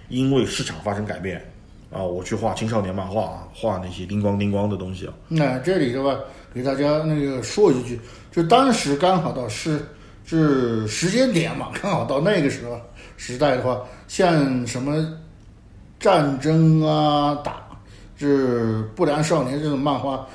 [0.09, 1.44] 因为市场发生改变
[1.90, 6.16] 啊，我去画青少年漫画啊，画那些叮咣叮咣的东西啊，那这里的话，
[6.55, 7.98] 给大家那个说一句，
[8.31, 9.85] 就当时刚好到是
[10.24, 12.81] 是时间点嘛，刚好到那个时候
[13.16, 15.05] 时代的话，像什么
[16.02, 17.62] 战争啊、打
[18.18, 20.26] 这不良少年这种漫画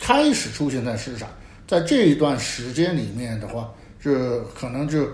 [0.00, 1.28] 开始出现在市场，
[1.68, 5.06] 在这一段时间里面的话，是可能就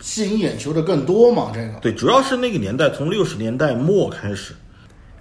[0.00, 1.78] 吸引眼球的更多嘛，这个。
[1.80, 4.54] 对，主要是那个年代，从六十年代末开始，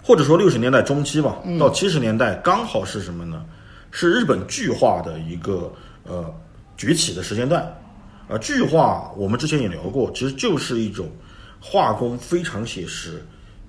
[0.02, 3.46] 或者说六十年代中期吧，到七十年代，刚好是什么呢？
[3.92, 5.70] 是日本剧化的一个
[6.06, 6.34] 呃
[6.78, 7.70] 崛起的时间段。
[8.30, 11.12] 呃，剧化我们之前也聊过，其实就是一种
[11.60, 13.22] 画工非常写实，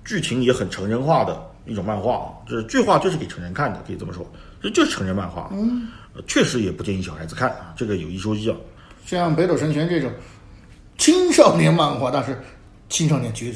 [0.05, 2.27] 剧情也很成人化的一种漫画啊。
[2.47, 4.25] 就是剧化就是给成人看的，可以这么说，
[4.61, 5.49] 这就是成人漫画。
[5.53, 5.87] 嗯、
[6.27, 8.55] 确实也不建议小孩子看啊，这个有一说一啊。
[9.05, 10.11] 像北斗神拳这种
[10.97, 12.39] 青少年漫画，但是
[12.89, 13.51] 青少年绝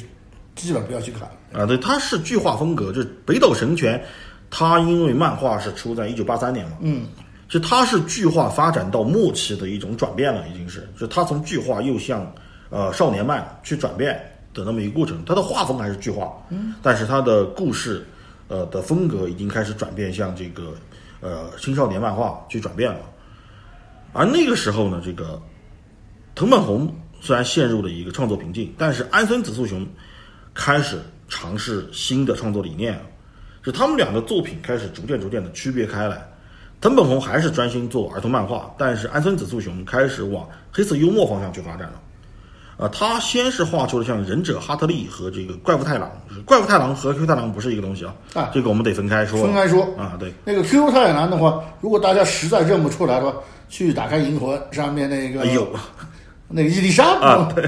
[0.55, 1.29] 基本不要去看。
[1.53, 4.03] 啊，对，它是剧化风格，就是北斗神拳，
[4.49, 7.05] 它因为漫画是出在一九八三年嘛，嗯，
[7.47, 12.29] 就它是剧化发展到末期的一种转变了，已经是，就它从剧化又向
[12.69, 14.21] 呃少年漫去转变
[14.57, 18.03] 的那么一个过程，它的画风还是剧画，嗯，但是它的故事
[18.47, 20.73] 呃的风格已经开始转变向这个
[21.21, 23.01] 呃青少年漫画去转变了，
[24.13, 25.39] 而那个时候呢，这个
[26.33, 26.91] 藤本弘
[27.21, 29.87] 虽然陷入了一个创作瓶颈，但是安孙子素雄
[30.55, 32.99] 开始尝试新的创作理念，
[33.63, 36.27] 就他们俩的作品开始逐渐逐渐的区别开来。
[36.79, 42.01] 藤本弘还是专心做儿童漫画，但是安孙子素雄开始往黑色幽默方向去发展了。
[42.77, 46.11] 呃，他先是画出了像忍者哈特利和这个怪物太郎，
[46.45, 49.41] 怪物太郎和 Q 太郎不是一个东西啊，啊这个我们得分开说。
[49.41, 53.35] 分开说啊，对，那个 Q 太郎的话，如果大家实在认不出来的话，
[53.67, 55.67] 去打开《银魂》上面那个哎呦，
[56.47, 57.67] 那个伊丽莎啊，对，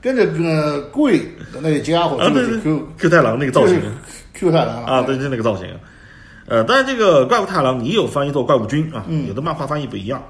[0.00, 1.18] 跟着个贵
[1.52, 3.82] 的那个家伙啊，就是对对 Q，Q 太郎那个造型
[4.34, 5.66] Q 太郎啊，对，就那个造型。
[6.46, 10.22] 呃，但是这个怪物太郎也有翻译做怪物君啊，有的漫画翻译不一样。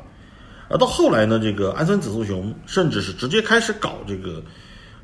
[0.68, 4.42] 而到后来呢，这个安森紫素雄甚至是直接开始搞这个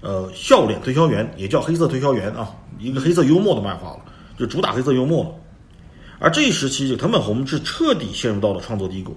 [0.01, 4.01] 呃笑脸推销员，也叫黑色推销员啊，一个黑色幽默的漫画了，
[4.39, 5.31] 就主打黑色幽默了。
[6.19, 9.17] 而这一时期，这藤本弘是彻底陷入到了创作低谷，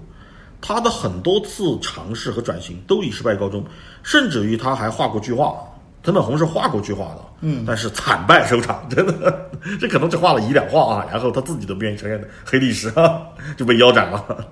[0.60, 3.64] 他的很多次尝试和转型都以失败告终，
[4.02, 5.54] 甚至于他还画过巨画。
[6.02, 13.22] 藤本弘是画过巨画的，嗯，但是惨败收场，真的，这可能只画了一两画啊，然后他自己都不愿意承认的黑历史啊，
[13.56, 14.46] 就被腰斩了。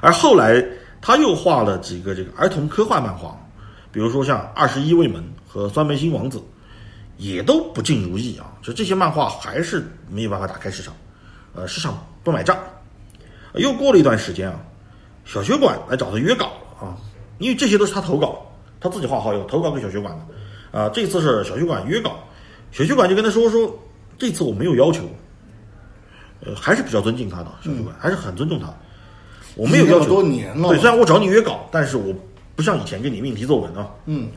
[0.00, 0.64] 而后来
[1.00, 3.38] 他又画了几个这个儿童科幻漫画，
[3.92, 6.38] 比如说像《二十一位门》和《酸梅心王子》，
[7.16, 10.94] 也都不尽如意啊，就这些漫画还是没有办法打开市场，
[11.54, 12.56] 呃，市场不买账。
[13.54, 14.60] 又过了一段时间啊，
[15.24, 16.96] 小学馆来找他约稿啊，
[17.38, 18.46] 因为这些都是他投稿，
[18.80, 20.78] 他自己画好友投稿给小学馆的。
[20.78, 22.18] 啊，这次是小学馆约稿，
[22.70, 23.74] 小学馆就跟他说说，
[24.18, 25.08] 这次我没有要求，
[26.44, 28.66] 呃，还是比较尊敬他的小学馆，还是很尊重他。
[29.58, 32.14] 我没有要求多年了，对，虽然我找你约稿，但是我
[32.56, 33.90] 不像以前给你命题作文啊。
[34.06, 34.28] 嗯，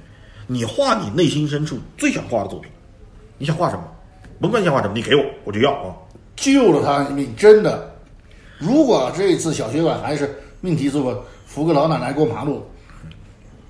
[0.47, 2.69] 你画你内心深处最想画的作品，
[3.38, 3.84] 你想画什么？
[4.41, 5.95] 甭管你想画什么，你给我，我就要啊。
[6.36, 7.93] 救了他一命，真的。
[8.57, 12.65] 如果这一次小学馆还是命题作文，扶个老奶奶过马路。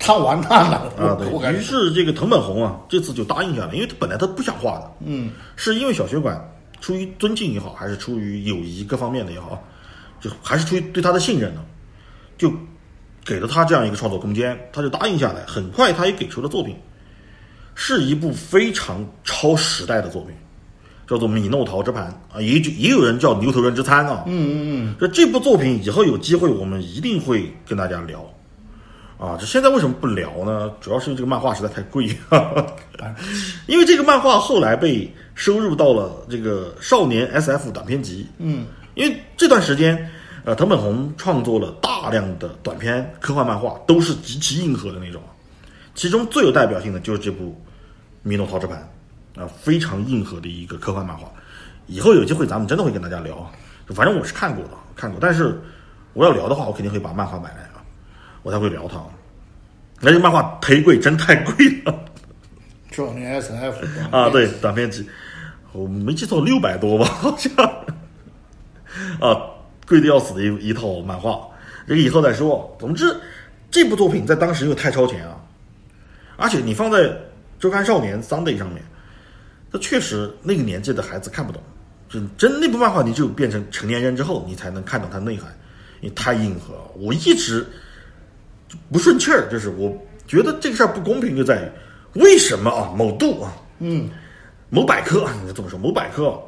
[0.04, 1.16] 他完蛋了啊！
[1.16, 6.36] 对于是这个藤本弘啊，这次就答应下来，因为他本来他不想画的，嗯，是因为小学馆
[6.80, 9.62] 出于尊敬也好，还是出于友谊各方面的也好，
[10.22, 11.60] 就还是出于对他的信任呢，
[12.38, 12.50] 就
[13.24, 15.44] 给了他这样一个创作空间，他就答应下来。
[15.46, 16.74] 很快他也给出了作品，
[17.74, 20.34] 是一部非常超时代的作品，
[21.06, 22.06] 叫做《米诺陶之盘》
[22.36, 28.24] 啊，也也有人叫《牛头人之餐》啊，嗯嗯嗯，这这部作品以后有机会我们一定会跟大家聊。
[29.18, 30.68] 啊，这现在为什么不聊呢？
[30.80, 32.06] 主要是因为这个漫画实在太贵，
[33.68, 38.26] 因为这个漫画后来被收入到了这个少年 SF 短篇集。
[38.38, 40.10] 嗯，因为这段时间，
[40.44, 45.22] 呃，藤本弘创作了大量的短篇科幻漫画，都是极其硬核的那种。
[45.94, 47.50] 其中最有代表性的就是这部
[48.22, 48.88] 《米诺陶之盘》，
[49.40, 51.30] 啊，非常硬核的一个科幻漫画。
[51.86, 53.50] 以后有机会咱们真的会跟大家聊，
[53.88, 55.18] 反正我是看过的，看过。
[55.20, 55.60] 但是
[56.12, 57.82] 我要聊的话，我肯定会把漫画买来啊。
[58.42, 59.00] 我才会聊它，
[60.00, 61.94] 那这漫画忒贵，真太贵了。
[62.90, 65.08] 少年 S F 啊，对，短篇集，
[65.72, 67.52] 我没记错，六百多吧，好像。
[69.20, 69.40] 啊，
[69.86, 71.40] 贵的要死的一一套漫画，
[71.86, 72.76] 这个以后再说。
[72.78, 73.14] 总之，
[73.70, 75.36] 这部作品在当时又太超前啊，
[76.36, 76.98] 而且你放在
[77.58, 78.82] 《周刊少年》Sunday 上面，
[79.72, 81.62] 它确实那个年纪的孩子看不懂。
[82.08, 85.54] 就真那部漫画，你就变成成年人之后，你才能看懂它内涵，
[86.00, 86.74] 你太硬核。
[86.94, 87.66] 我一直。
[88.90, 89.94] 不顺气儿，就是我
[90.26, 92.90] 觉得这个事儿不公平，就在于为什么啊？
[92.96, 94.08] 某度啊，嗯，
[94.70, 95.78] 某百科，你这么说？
[95.78, 96.42] 某百科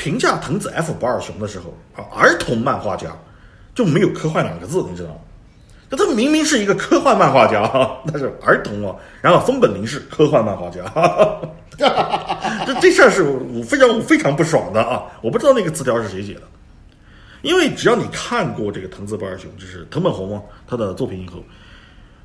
[0.00, 3.14] 评价藤子 F 不二雄的时候啊，儿童漫画家
[3.74, 5.16] 就没有科幻两个字，你知道吗？
[5.90, 7.70] 那他明明是一个科幻漫画家，
[8.10, 8.96] 但是儿童啊。
[9.20, 10.82] 然后松本零士科幻漫画家，
[12.64, 15.02] 这这事儿是我非常非常不爽的啊！
[15.20, 16.42] 我不知道那个词条是谁写的。
[17.42, 21.44] 因为只要你看过这个藤子不二雄，就是藤本弘啊，他的作品以后，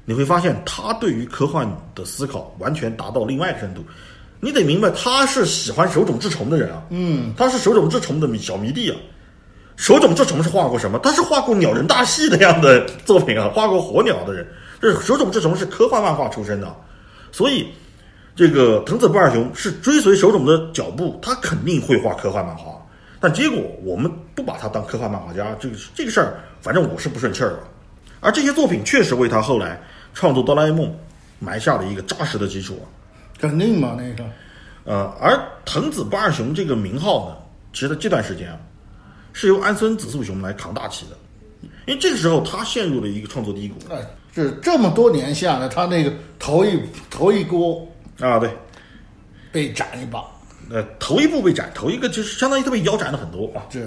[0.05, 3.83] 你会发现他对于科幻的思考完全达到另外一个深度。
[4.45, 8.95] 你得明白，他是喜欢手冢治虫的人啊，嗯，他是手冢治虫的小迷弟啊。
[9.75, 10.99] 手冢治虫是画过什么？
[10.99, 14.47] 他是画过鸟人大戏那样的作品啊，画过火鸟的人。
[14.79, 16.71] 这手冢治虫是科幻漫画出身的，
[17.31, 17.69] 所以
[18.35, 22.79] 这个藤子不二雄是追随手冢的脚步，他肯定会画科幻漫画。
[23.19, 27.59] 但结果我们不把他当科幻漫画家，这个这个事儿，反正我是不顺气儿了。
[28.19, 29.81] 而这些作品确实为他后来
[30.13, 30.95] 创作哆啦 A 梦
[31.39, 32.79] 埋下了一个扎实的基础。
[33.39, 34.29] 肯定嘛，那个。
[34.83, 37.37] 呃，而藤子不二雄这个名号呢，
[37.73, 38.57] 其实这段时间啊，
[39.33, 41.17] 是由安孙子素雄来扛大旗的，
[41.87, 43.75] 因为这个时候他陷入了一个创作低谷。
[43.91, 43.97] 哎，
[44.33, 47.87] 是这么多年下来，他那个头一头一锅
[48.19, 48.55] 啊，对，
[49.51, 50.23] 被斩一把。
[50.69, 53.65] 呃，头一部被斩，头一个就是相当于他被腰斩了很多啊。
[53.69, 53.81] 这，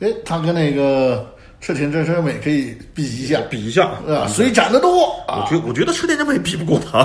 [0.00, 5.08] 哎，他跟那个赤田真升美可以比一下，比一下啊，谁斩的多？
[5.28, 6.98] 我觉我觉得赤田真美比不过他，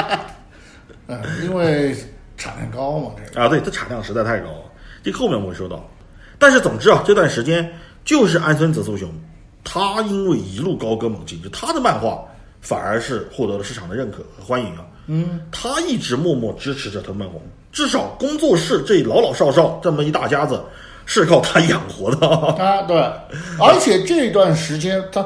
[1.08, 1.94] 嗯，因为
[2.36, 4.62] 产量高嘛，这个啊，对，它产量实在太高了。
[5.02, 5.88] 这后面我会说到，
[6.38, 7.70] 但是总之啊，这段时间
[8.04, 9.08] 就是安孙子素雄，
[9.62, 12.24] 他因为一路高歌猛进，就他的漫画
[12.60, 14.84] 反而是获得了市场的认可和欢迎啊。
[15.06, 17.40] 嗯，他一直默默支持着藤本弘。
[17.70, 20.58] 至少工作室这老老少少这么一大家子
[21.04, 22.82] 是靠他养活的啊！
[22.88, 22.96] 对，
[23.60, 25.24] 而且这段时间他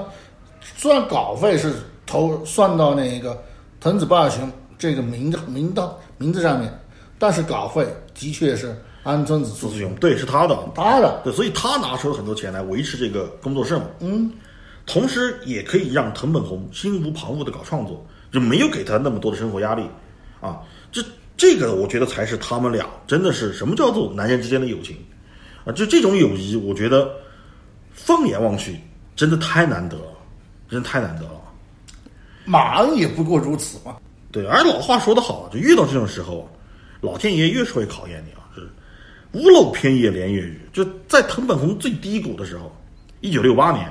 [0.77, 1.73] 虽然稿费是
[2.05, 3.41] 投算到那个
[3.81, 6.73] 藤子不二雄这个名字名到名字上面，
[7.19, 13.85] 但是稿费的确是安村子子素素雄，对，是他的，他的，对，所以他拿出了很多钱来维持这个工作室嘛。
[14.01, 14.33] 嗯，
[14.87, 19.85] 同时也可以让藤本弘心无旁骛的搞创作，就没有给他那么多的生活压力
[20.41, 20.63] 啊。
[20.91, 21.05] 这
[21.37, 24.97] 这个我觉得才是他们俩真的是什么叫做男人之间的友情
[25.67, 25.73] 啊？
[25.73, 27.11] 就这种友谊，我觉得
[27.93, 28.81] 放眼望去，
[29.15, 30.17] 真的太难得了，
[30.71, 31.33] 真的太难得了。
[32.47, 33.97] 马恩也不过如此嘛。
[34.33, 36.49] 对，而老话说得好，就遇到这种时候，
[37.01, 38.69] 老天爷越是会考验你啊，是
[39.33, 40.61] 屋漏偏夜连夜雨。
[40.73, 42.71] 就在藤本弘最低谷的时候，
[43.21, 43.91] 一九六八年，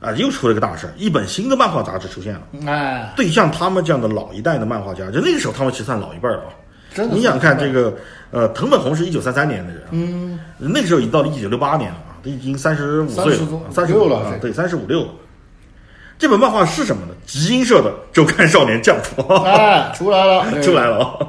[0.00, 2.42] 啊，又出了个大事儿，一本新的漫画杂志出现了。
[2.66, 6.50] 哎，对像他们这样的老一代的漫画家，就那个时候他们其实算老一辈儿了啊。
[6.92, 7.94] 真的你想看这个，
[8.30, 15.10] 呃，藤本弘是一九三三年的人，嗯，那个时候已经到了一九六八年了啊，他已经三十五岁了，三十六了，啊对，三十五六了。
[16.18, 17.12] 这本漫画是什么呢？
[17.26, 21.28] 集英社的《周刊少年将谱》哎， 出来了，出来了啊！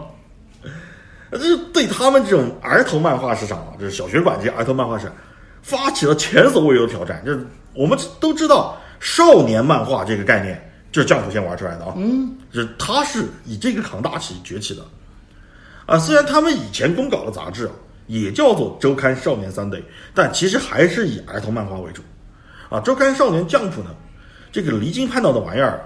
[1.31, 5.13] 这是对他们这种儿童漫画市场啊，就是小学馆这儿童漫画市场，
[5.61, 7.21] 发起了前所未有的挑战。
[7.25, 11.93] 就是我们都知道少年漫画这个概念，就是将谱先玩出来的啊。
[11.97, 14.81] 嗯，就是他是以这个扛大旗崛起的
[15.85, 15.99] 啊。
[15.99, 17.73] 虽然他们以前公稿的杂志啊，
[18.07, 19.79] 也叫做《周刊少年 Sunday》，
[20.13, 22.01] 但其实还是以儿童漫画为主
[22.69, 22.79] 啊。
[22.81, 23.89] 《周刊少年将谱》呢，
[24.57, 25.79] 这个离经叛道的玩意儿，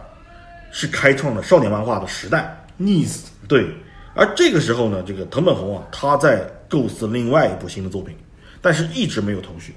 [0.71, 2.57] 是开创了少年漫画的时代。
[2.77, 3.67] 逆子，对，
[4.15, 8.15] 而这个时候呢，这个藤本弘啊，他在构思另外一部新的作品，
[8.61, 9.75] 但是一直没有头绪。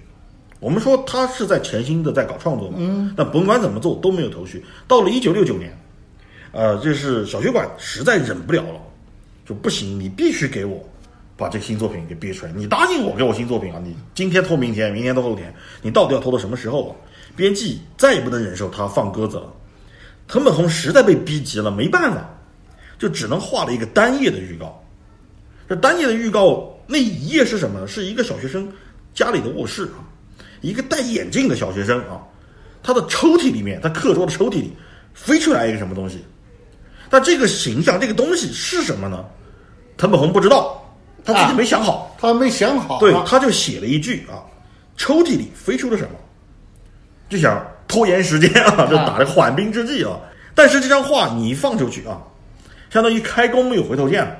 [0.60, 4.64] 我们说他是在潜心的在搞创作嘛，嗯，但甭管怎么做都没有头绪。
[4.86, 5.76] 到了一九六九年，
[6.52, 8.80] 呃，这是小学馆实在忍不了了，
[9.44, 10.80] 就不行，你必须给我
[11.36, 12.52] 把这个新作品给憋出来。
[12.52, 15.52] 你答应我给我新作品啊，你今天拖明天，明天拖后天，
[15.82, 16.94] 你到底要拖到什么时候啊？
[17.36, 19.52] 编辑再也不能忍受他放鸽子了，
[20.28, 22.30] 藤本弘实在被逼急了，没办法。
[22.96, 24.82] 就只能画了一个单页的预告。
[25.68, 27.86] 这单页的预告那一页是什么呢？
[27.88, 28.72] 是一个小学生
[29.12, 30.06] 家里的卧室啊，
[30.60, 32.22] 一个戴眼镜的小学生啊，
[32.84, 34.72] 他的抽屉里面，他课桌的抽屉里
[35.12, 36.24] 飞出来一个什么东西。
[37.10, 39.24] 但这个形象，这个东西是什么呢？
[39.96, 40.80] 藤本弘不知道，
[41.24, 44.38] 他自己没想好，他没想好啊，对，他就写了一句啊，
[44.96, 46.10] 抽屉里飞出了什么，
[47.28, 50.18] 就想拖延时间啊，就打了个缓兵之计啊。
[50.54, 52.20] 但是这张画你一放出去啊。
[52.90, 54.36] 相当于开弓没有回头箭了。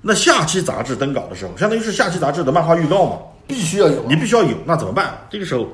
[0.00, 5.16] 那下期杂志登稿的时候，相当于是下期杂志的漫画预告嘛，必须要有啊，你必须要有，那怎么办？
[5.30, 5.68] 这个时候，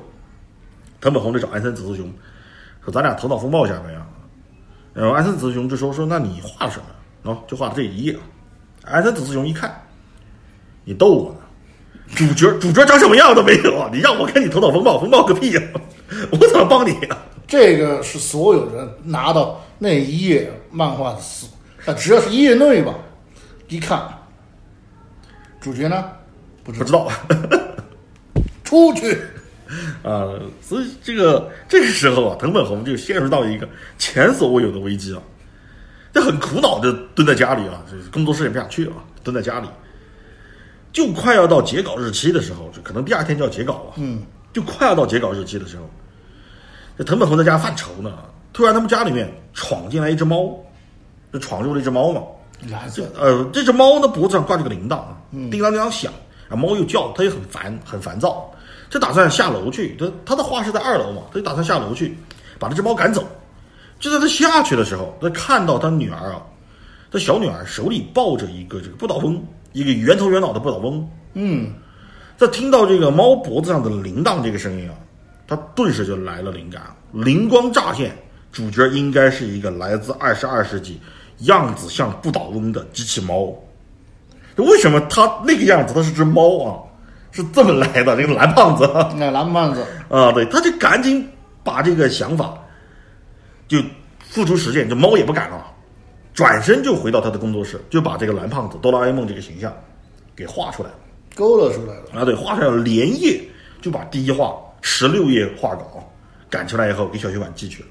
[1.01, 2.13] 藤本弘就找安森子嗣雄
[2.85, 4.07] 说：“咱俩头脑风暴一下怎么样？”
[4.93, 6.85] 然后安森子嗣雄就说：“说那你画了什么？”
[7.23, 8.15] 然后就画了这一页。
[8.85, 9.83] 安森子嗣雄一看，
[10.83, 11.40] 你逗我呢？
[12.15, 13.89] 主角主角长什么样都没有啊！
[13.93, 15.61] 你让我看你头脑风暴，风暴个屁呀！
[16.31, 17.17] 我怎么帮你啊？
[17.47, 21.47] 这个是所有人拿到那一页漫画的书，
[21.85, 22.93] 啊，只要是页内吧，
[23.67, 24.01] 一看，
[25.59, 26.05] 主角呢
[26.63, 27.09] 不知不知道。
[28.63, 29.17] 出去，
[30.03, 35.21] 啊，所以这个这个时候啊，藤本弘就陷入到一个前所未有的危机啊，
[36.13, 38.93] 就很苦恼的蹲在家里啊，就是工作室也不想去啊，
[39.23, 39.67] 蹲在家里，
[40.91, 44.23] 就快要到截稿日期的时候，就可能第二天就要截稿了，嗯，
[44.53, 45.83] 就快要到截稿日期的时候，
[46.97, 48.11] 这藤本弘在家犯愁呢，
[48.53, 50.53] 突然他们家里面闯进来一只猫，
[51.31, 52.21] 就闯入了一只猫嘛，
[52.69, 56.11] 来这呃，这只猫呢脖子上挂着个铃铛啊，叮当叮当响，
[56.49, 58.51] 啊，猫又叫，它也很烦，很烦躁，
[58.89, 59.95] 就打算下楼去。
[59.97, 62.17] 它它的画是在二楼嘛，它就打算下楼去，
[62.59, 63.25] 把这只猫赶走。
[63.99, 66.41] 就在他下去的时候，他看到他女儿啊，
[67.11, 69.41] 他小女儿手里抱着一个这个不倒翁，
[69.73, 71.09] 一个圆头圆脑的不倒翁。
[71.33, 71.71] 嗯，
[72.37, 74.95] 在听到这个猫脖子上的铃铛这个声音啊，
[75.47, 76.81] 他顿时就来了灵感，
[77.11, 78.15] 灵光乍现，
[78.51, 80.99] 主角应该是一个来自二十二世纪、
[81.39, 83.53] 样子像不倒翁的机器猫。
[84.57, 85.93] 为什么它那个样子？
[85.93, 86.83] 它是只猫啊，
[87.31, 88.15] 是这么来的。
[88.17, 91.27] 这个蓝胖子那蓝胖子，啊，对，他就赶紧
[91.63, 92.53] 把这个想法
[93.69, 93.79] 就
[94.19, 95.70] 付诸实践，这猫也不敢了，
[96.33, 99.73] 转身就回到他的工作室，就把这个蓝胖子哆啦 A 梦这个形象
[100.35, 100.95] 给画出来了。
[101.33, 103.41] 勾勒出来了，啊，对，画出来了连夜
[103.81, 106.11] 就把第一画十六页画稿
[106.49, 107.89] 赶出来以后，给小学馆寄去了，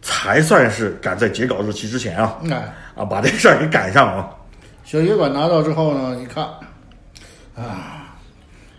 [0.00, 4.30] 才算是赶在截稿日期之前啊哎，啊，把这事儿给赶上啊。
[4.84, 6.44] 小学馆拿到之后呢，一看，
[7.56, 8.16] 啊，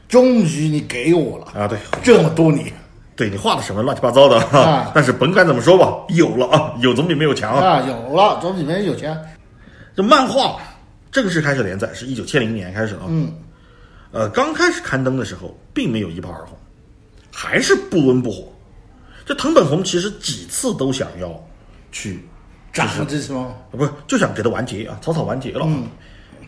[0.07, 2.71] 终于你给我了，啊，对，这么多年
[3.15, 4.91] 对你画的什么乱七八糟的，哈啊。
[4.93, 7.65] 但是甭管怎么说吧，有了啊，有总比没有强啊。
[7.65, 9.17] 啊，有了，总比没有钱，
[9.95, 10.57] 这漫画
[11.11, 13.33] 正式开始连载是一九七零年开始啊，嗯，
[14.11, 16.57] 呃，刚开始刊登的时候，并没有一炮而红，
[17.31, 18.51] 还是不温不火。
[19.25, 21.33] 这藤本弘其实几次都想要
[21.91, 22.23] 去
[22.73, 25.87] 长了这只猫，啊，不是就想给它完结啊，草草完结了，嗯，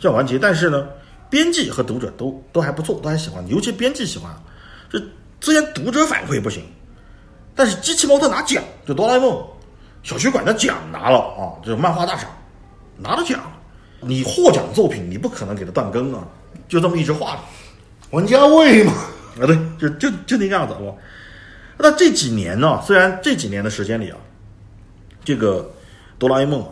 [0.01, 0.85] 想完结，但是呢，
[1.29, 4.29] 编辑和读者都都还不错，都还喜欢，尤其编辑喜欢。
[4.89, 5.01] 这
[5.41, 6.63] 虽然读者反馈不行，
[7.55, 9.45] 但是机器猫它拿奖，就哆啦 A 梦
[10.03, 12.29] 小学馆的奖拿了啊，就是漫画大赏
[12.97, 13.39] 拿了奖。
[13.99, 16.27] 你获奖作品，你不可能给它断更啊，
[16.69, 17.39] 就这么一直画着。
[18.11, 18.93] 王家卫嘛，
[19.41, 20.95] 啊，对，就就就那个样子哦。
[21.77, 24.17] 那这几年呢，虽然这几年的时间里啊，
[25.25, 25.67] 这个
[26.19, 26.63] 哆啦 A 梦，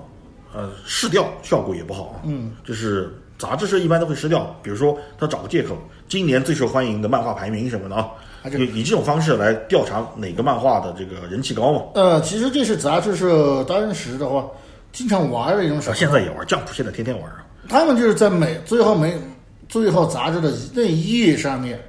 [0.53, 2.21] 呃，试调效果也不好啊。
[2.25, 5.75] 嗯，就是杂志社一般都会失掉，比如说他找个借口，
[6.07, 8.07] 今年最受欢迎的漫画排名什么的啊，
[8.49, 11.81] 以以这种方式来调查哪个漫画的这个人气高嘛。
[11.95, 14.45] 呃，其实这是杂志社当时的话
[14.91, 15.99] 经常玩的一种手啊，法。
[15.99, 17.45] 现在也玩，酱谱现在天天玩啊。
[17.67, 19.17] 他们就是在每最后每
[19.67, 21.79] 最后杂志的那一页上面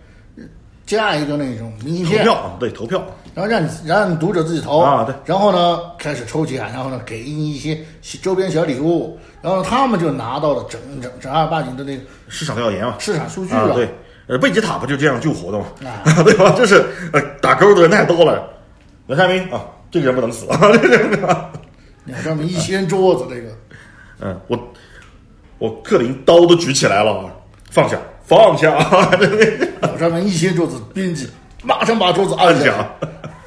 [0.86, 3.06] 加一个那种明信片，投票啊，对，投票。
[3.34, 7.78] 然后让你让读者自己投啊对然后呢开始抽奖，然后呢给你一些
[8.22, 13.90] 周边小礼物，然后他们就拿到了整整正儿八经的那个市场调研嘛，市场数据啊，对，
[14.28, 15.66] 呃，贝吉塔不就这样救活的吗？
[16.04, 16.50] 啊 对吧？
[16.58, 18.48] 就是呃，打勾的人太多了。
[19.06, 21.10] 梁山明啊，这个人不能死啊，这个人
[22.04, 23.48] 你看上面一掀桌子这个，
[24.20, 24.74] 嗯，我
[25.58, 27.30] 我克林刀都举起来了，啊，
[27.70, 28.78] 放下，放下，
[29.98, 31.28] 上面一掀桌子，编辑
[31.62, 32.90] 马上把桌子按按下。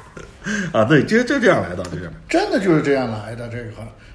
[0.72, 3.46] 啊，对，就就这样来的，就这样真的就是这样来的。
[3.48, 3.64] 这个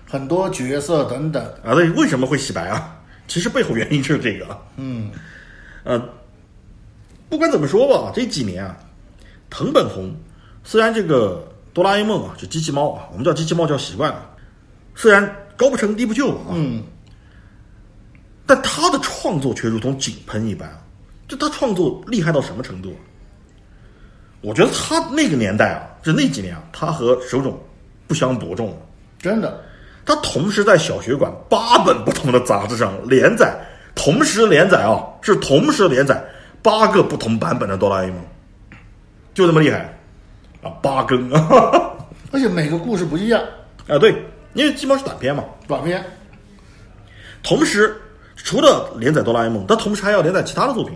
[0.10, 1.76] 很多角色等等，啊。
[1.76, 2.96] 对，为什么会洗白啊？
[3.28, 4.46] 其实背后原因就是这个。
[4.78, 5.12] 嗯，
[5.84, 6.02] 呃，
[7.30, 8.78] 不管怎么说吧，这几年啊，
[9.50, 10.16] 藤本弘
[10.64, 14.30] 虽然这个哆啦 A 梦啊，就机器猫啊，我们叫机器猫叫习惯了，
[14.96, 16.84] 虽然高不成低不就啊，嗯，
[18.46, 20.78] 但他的创作却如同井喷一般啊，
[21.28, 23.02] 就他创作厉害到什么程度啊？
[24.42, 27.58] 我觉得他那个年代啊，就那几年啊，他和手冢
[28.06, 28.78] 不相伯仲啊。
[29.18, 29.60] 真的，
[30.06, 33.58] 他同时在小学馆八本不同的杂志上连载，
[33.96, 36.24] 同时连载啊，是同时连载
[36.66, 38.16] 八个不同版本的哆啦 A 梦，
[39.36, 39.96] 就这么厉害
[40.64, 41.92] 啊，八更啊！
[42.34, 43.40] 而且每个故事不一样，
[43.88, 44.16] 啊，对，
[44.56, 46.04] 因为鸡毛是短篇嘛，短篇，
[47.44, 47.96] 同时
[48.36, 50.96] 除了连载哆啦 A 梦，他同时还要连载其他的作品，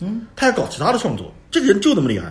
[0.00, 2.26] 嗯，他还搞其他的创作，这个人就这么厉害。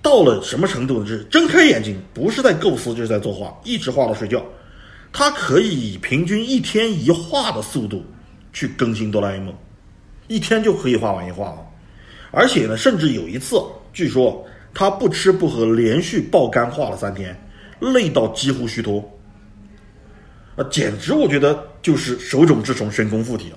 [0.00, 1.04] 到了什么程度呢？
[1.04, 4.40] 就是睁开眼睛，不是在构思，就是在作画，一直画到睡觉。
[5.12, 8.04] 他可以以平均一天一画的速度
[8.52, 9.52] 去更新哆啦 A 梦，
[10.28, 11.65] 一天就可以画完一画了。
[12.36, 13.56] 而且呢，甚至有一次，
[13.94, 17.34] 据说他不吃不喝，连续爆肝画了三天，
[17.80, 19.02] 累到几乎虚脱。
[20.54, 23.56] 啊，简直我觉得就是手冢治虫神功附体啊！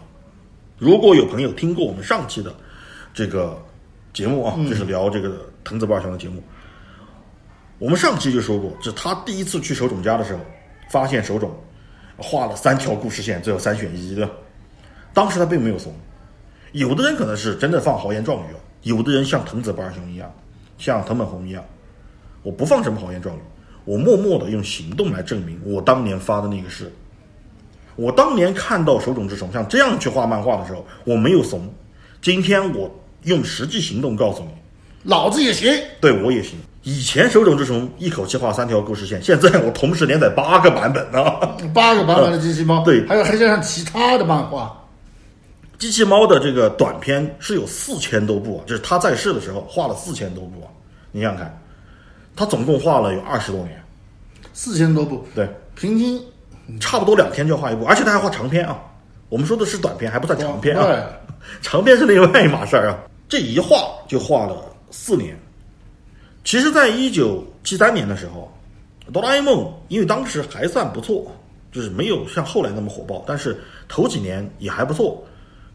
[0.77, 2.55] 如果有朋友听过我们上期的
[3.13, 3.61] 这个
[4.13, 6.41] 节目啊，就是聊这个藤子不二雄的节目，
[7.79, 10.39] 我们上期就说过，这他第一次去手冢家的时候，
[10.89, 11.53] 发现手冢
[12.15, 14.29] 画了三条故事线，最后三选一的。
[15.13, 15.93] 当时他并没有怂，
[16.71, 20.31] 有的人可能是真的放豪言壮语啊，有的人像藤子不二雄一样，
[20.77, 21.63] 像藤本弘一样，
[22.43, 23.39] 我不放什么豪言壮语，
[23.85, 26.91] 我默默的用行动来证明我当年发的那个誓。
[27.95, 31.67] 我当年看到手冢治虫像这样去画漫画的时候，我没有怂。
[32.21, 32.89] 今天我
[33.23, 34.49] 用实际行动告诉你，
[35.03, 35.69] 老子也行。
[35.99, 36.57] 对我也行。
[36.83, 41.21] 以前手冢治虫一口气画三条故事线，现在我同时连载八个版本呢。
[41.73, 44.78] 八个版本的机器猫，对还有还加上其他的漫画，
[45.79, 50.67] 机器猫的这个短片是有四千多部啊，就是他在世的时候画了四千多部啊。
[51.11, 51.61] 你想想看，
[52.35, 53.81] 他总共画了有二十多年，
[54.53, 56.21] 四千多部，对，平均
[56.81, 58.77] 差不多两天就要画一部，而且他还画长篇啊。
[59.29, 60.85] 我们说的是短篇，还不算长篇啊。
[61.61, 62.99] 长篇是另外一码事儿啊。
[63.29, 64.61] 这一画就画了
[64.91, 65.39] 四年。
[66.43, 68.51] 其实，在一九七三年的时候，
[69.13, 71.31] 哆啦 A 梦因为当时还算不错，
[71.71, 73.57] 就是没有像后来那么火爆，但是
[73.87, 75.23] 头几年也还不错。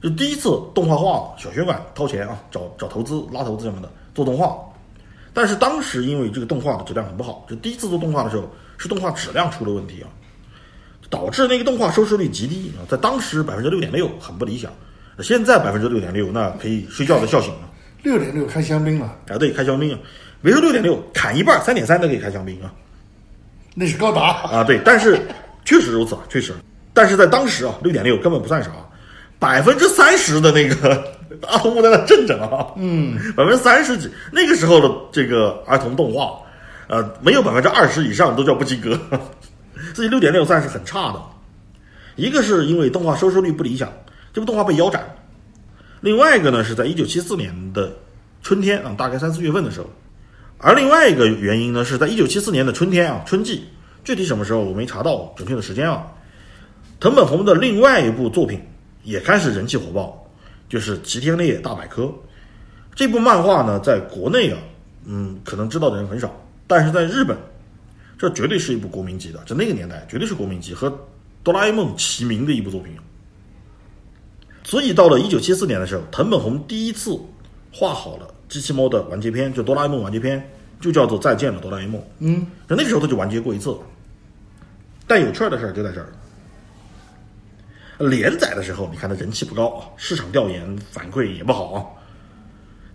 [0.04, 4.54] 就第一次动画化，小学馆掏钱啊，找找投资、拉投资什么的做动画。
[5.32, 8.46] 但是当时因为这个动画的质量很不好，就第一次做动画的时候
[8.76, 10.06] 是动画质量出了问题啊，
[11.08, 14.70] 导致那个动画收视率极低啊，在当时百分之六点六很不理想。
[15.20, 17.70] 现在百分之六点六，那可以睡觉的笑醒了。
[18.02, 19.98] 六点六开香槟了，啊，对，开香槟啊，
[20.42, 22.70] 别说六点六，砍一半三点三都可以开香槟啊。
[23.74, 25.18] 那是高达，啊，对，但是
[25.64, 26.52] 确实如此，啊，确实，
[26.92, 28.70] 但是在当时啊，六点六根本不算啥，
[29.38, 30.96] 百分之三十的那个
[31.48, 36.38] 儿童在那震着啊，嗯，百分之三十几，那个时候的这个儿童动画，
[36.88, 38.98] 呃，没有百分之二十以上都叫不及格，
[39.92, 41.20] 自己六点六算是很差的。
[42.16, 43.92] 一个是因为动画收视率不理想，
[44.32, 45.00] 这部动画被腰斩；
[46.00, 47.92] 另外一个呢是在一九七四年的
[48.40, 49.90] 春天啊，大概三四月份的时候，
[50.58, 53.64] 而另外一个原因呢是在一九七四年的春天啊，春季，
[54.04, 56.06] 具体什么时候我没查到准确的时间啊。
[57.00, 58.60] 藤本弘的另外一部作品
[59.04, 60.26] 也开始人气火爆，
[60.68, 62.02] 就是《齐天烈大百科》
[62.94, 64.58] 这部漫画呢，在国内啊，
[65.04, 66.34] 嗯，可能知道的人很少，
[66.66, 67.36] 但是在日本，
[68.18, 70.92] 这绝对是一部国民级的，在那个年代绝对是国民级，和
[71.42, 72.94] 哆啦 A 梦齐名的一部作品。
[74.62, 77.18] 所以到了一九七四年的时候，藤本弘第一次
[77.70, 80.42] 画好了机器猫的完结篇，就哆啦 A 梦完结篇，
[80.80, 82.00] 就叫做《再见了，哆啦 A 梦》。
[82.20, 83.78] 嗯，那那个时候他就完结过一次了。
[85.06, 86.08] 但有趣的事儿就在这儿，
[87.98, 91.96] 连载的时候，你看它人气不高，市场调研反馈也不好。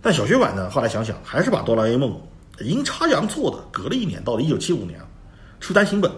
[0.02, 2.20] 但小学馆呢，后来想想，还是把哆啦 A 梦
[2.60, 5.00] 阴差阳错的隔了一年，到了一九七五年
[5.58, 6.10] 出单行本。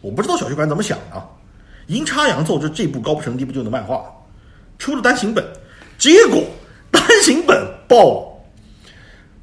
[0.00, 1.28] 我不知道小学馆怎么想的，
[1.86, 4.04] 阴差阳错，就这部高不成低不就的漫画
[4.78, 5.44] 出了单行本，
[5.98, 6.42] 结果
[6.90, 7.96] 单行本爆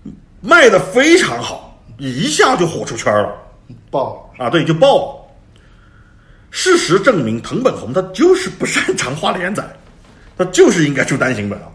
[0.03, 0.11] 了，
[0.41, 3.33] 卖的非常好，一下就火出圈了。
[3.91, 5.18] 爆啊，对，就爆。
[6.51, 9.63] 事实证明，藤本弘他就是不擅长画连载，
[10.37, 11.65] 他就是应该出单行本啊。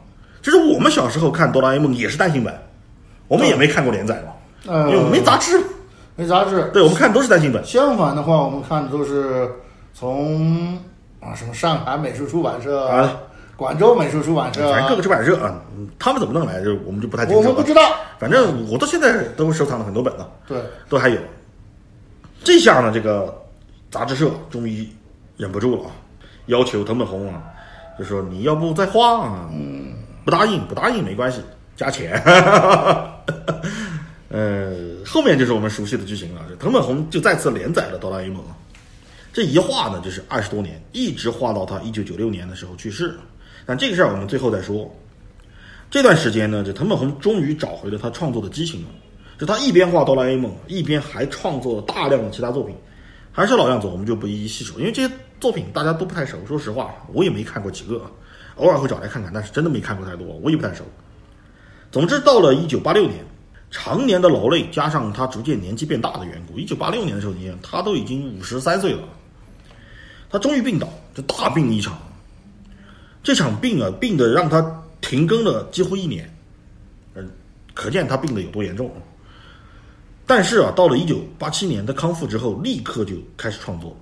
[0.42, 2.52] 就是我们小时候看哆啦 A 梦也是单行本，
[3.28, 4.32] 我们也没看过连载嘛，
[4.66, 5.60] 呃因为我没杂志。
[6.16, 6.70] 没杂志。
[6.72, 7.64] 对，我们看都是单行本。
[7.64, 9.50] 相反的话，我们看的都是
[9.92, 10.78] 从
[11.20, 13.16] 啊什么上海美术出版社啊、
[13.56, 17.48] 广州美术出版社啊反正各个，出版社啊，嗯他们怎么弄来，就我们就不太清楚了。
[17.48, 17.80] 我们不知道。
[18.18, 20.58] 反正我到现在都收藏了很多本了，对，
[20.88, 21.18] 都还有。
[22.44, 23.34] 这下呢，这个
[23.94, 24.84] 杂志社终于
[25.36, 25.92] 忍不住了啊，
[26.46, 27.44] 要求藤本弘啊，
[27.96, 29.48] 就说你要不再画啊？
[29.52, 31.40] 嗯，不答应，不答应没关系，
[31.76, 32.20] 加钱。
[34.30, 34.74] 呃，
[35.06, 38.56] 后面就是我们熟悉的剧情了，这藤本弘就再次连载了《哆啦 A 梦》啊。
[39.32, 43.14] 这一画呢，就是二十多年，一直画到他一九九六年的时候去世。
[43.64, 44.92] 但这个事儿我们最后再说。
[45.88, 48.88] 这段时间呢，这藤本弘终于找回了他创作的激情了。
[49.38, 52.74] 就他一边画哆啦 A 梦，一边还创作了大量的其他作品。
[53.36, 56.38] 还是老样子，我们就不一一细数，因为这些作品大家都不太熟。
[56.46, 58.08] 说实话，我也没看过几个，
[58.54, 60.84] 偶尔会找来看看，但是真的没看过太多，我也不太熟。
[61.90, 63.24] 总之，到了一九八六年，
[63.72, 69.02] 常年的劳累加上他逐渐年纪变大的缘故，一九八六年的时候，你看他都已经五十三岁了，
[70.30, 71.98] 他终于病倒，就大病一场。
[73.24, 74.64] 这场病啊，病的让他
[75.00, 76.32] 停更了几乎一年，
[77.16, 77.28] 嗯，
[77.74, 78.92] 可见他病的有多严重。
[80.26, 83.96] 但是啊，到了一九八七年他康复之后，立刻就开始创作，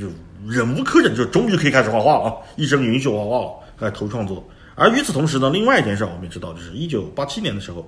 [0.00, 0.06] 就
[0.46, 2.34] 忍无可忍，就终于可以开始画画了啊！
[2.56, 4.42] 医生允许我画画了，开始投创作。
[4.74, 7.86] 而与此同时呢，另外一件事我们也知道，就是一九八七年的时候，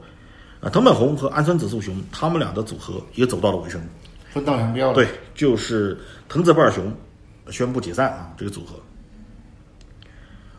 [0.61, 3.80] 啊，藤本弘和安孙子素雄他们俩的组合也走到了尾声。
[4.30, 4.95] 分道扬镳了。
[4.95, 6.95] 对，就是藤泽不二雄
[7.51, 8.74] 宣布解散啊，这个组合。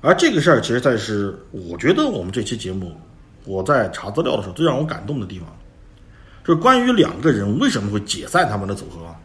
[0.02, 2.92] 而这个事儿，其实在是我觉得我们这期节目，
[3.44, 5.48] 我在查资料的时候最让我感动的地方，
[6.50, 9.16] 就是关于两个人为什么会解散他们的组合啊。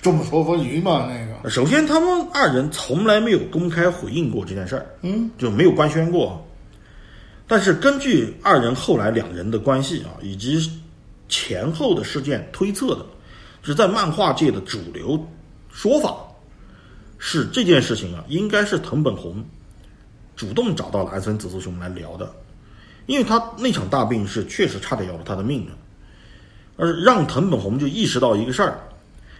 [0.00, 6.46] 众说纷纭嘛，那个首先，他们二人从来没有公开回应过这件事儿，嗯，就没有官宣过。
[7.48, 10.70] 但是根据二人后来两人的关系啊，以及
[11.28, 13.04] 前后的事件推测的，
[13.64, 15.20] 是在漫画界的主流
[15.68, 16.16] 说法
[17.18, 19.44] 是这件事情啊，应该是藤本弘
[20.36, 22.32] 主动找到了安森子素雄来聊的，
[23.06, 25.72] 因为他那场大病是确实差点要了他的命的，
[26.82, 28.76] 而让藤本弘就意识到一个事儿。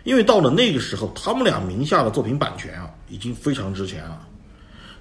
[0.04, 4.24] 因为到了那个时候，他们俩名下的作品版权啊，已经非常值钱了，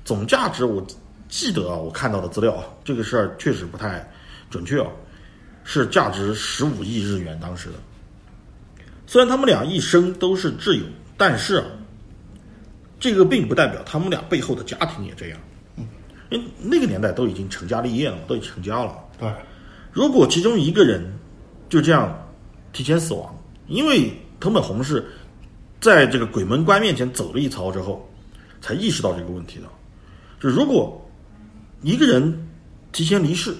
[0.04, 0.84] 总价值我
[1.30, 4.12] 记得啊，我看到的资料啊，这个事儿确实不太
[4.50, 4.88] 准确啊，
[5.64, 7.76] 是价值十五亿日元当时的。
[9.06, 10.84] 虽然他们俩一生都是挚友，
[11.18, 11.66] 但是啊，
[13.00, 15.40] 这个并不代表他们俩背后的家庭也这样。
[15.78, 15.86] 嗯
[16.32, 18.96] 因为那个年代都已经成家立业了，都已经成家了。
[19.20, 19.30] 对，
[19.92, 21.04] 如果其中一个人
[21.70, 22.21] 就这样
[22.74, 23.36] 提前死亡，
[23.68, 25.06] 因为藤本弘是
[25.80, 28.10] 在这个鬼门关面前走了一遭之后，
[28.62, 29.66] 才意识到这个问题的。
[30.40, 31.10] 就如果
[31.82, 32.48] 一个人
[32.92, 33.56] 提前离世，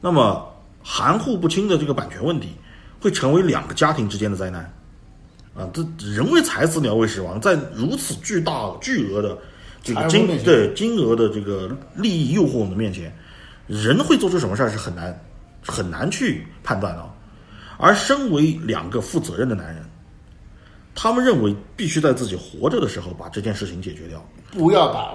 [0.00, 0.46] 那么
[0.82, 2.48] 含糊不清的这个版权问题，
[3.00, 4.72] 会成为两个家庭之间的灾难。
[5.54, 9.38] 啊，这人为财死，鸟为食亡，在如此巨大巨额的
[9.82, 13.10] 这个金对金额的这个利益诱惑的面前，
[13.66, 15.18] 人会做出什么事儿是很难
[15.62, 17.10] 很难去判断的。
[17.78, 19.84] 而身为两个负责任的男人，
[20.94, 25.14] 他们认为必须在自己活着的时候把这件事情解决掉，不要把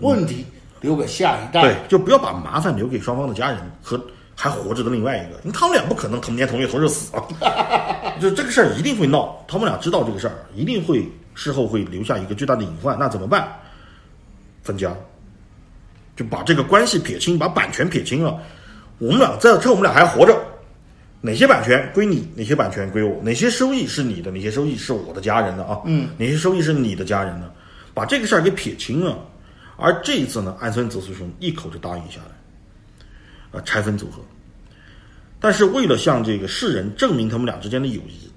[0.00, 0.46] 问题
[0.80, 1.62] 留给下一代。
[1.62, 4.00] 对，就不要把麻烦留给双方的家人和
[4.34, 7.22] 还活着的另外一个，因为他们俩不可能同年同月同日死啊，
[8.20, 13.48] 就这个事儿一定会闹，他们俩知道这个事儿，一定会事后会留下一个巨大的隐患，那怎么办？
[14.62, 14.94] 分家，
[16.14, 18.40] 就把这个关系撇清，把版权撇清了。
[18.98, 20.36] 我们俩在这，我们俩还活着，
[21.20, 25.80] 哪些版权归你，哪些版权归我，哪些收益是你的，哪些收益是我的家人的啊？
[25.84, 27.52] 嗯，哪些收益是你的家人的，
[27.92, 29.18] 把这个事儿给撇清了。
[29.76, 33.06] 而这一次呢，安孙子素雄一口就答应下来，
[33.50, 34.22] 呃，拆分组合。
[35.40, 38.30] 但是为了向这个世人证明他们俩之间的友谊，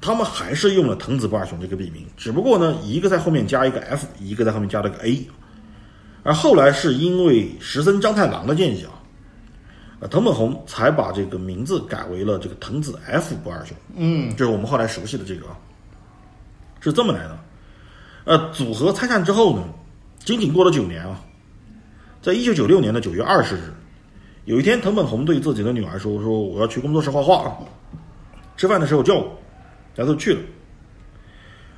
[0.00, 5.26] 他们还是用了藤子不二雄这个笔名，只不过呢，一个在后面加一个 F，一个在后面加了个 A。
[6.22, 8.92] 而后来是因为石森章太郎的建议啊，
[10.00, 15.56] 呃，藤本弘才把这个名字改为了这个藤子 F 不二雄，嗯，就是我们后来熟悉的这个啊，
[16.80, 17.38] 是这么来的。
[18.24, 19.62] 呃，组合拆散之后呢，
[20.20, 21.20] 仅仅过了九年啊，
[22.22, 23.72] 在一九九六年的九月二十日，
[24.46, 27.58] 有一天藤本弘对自己的女儿说：“说我要去工作室画画啊，
[28.56, 29.36] 吃饭的时候叫我。”
[29.94, 30.40] 然后就去了。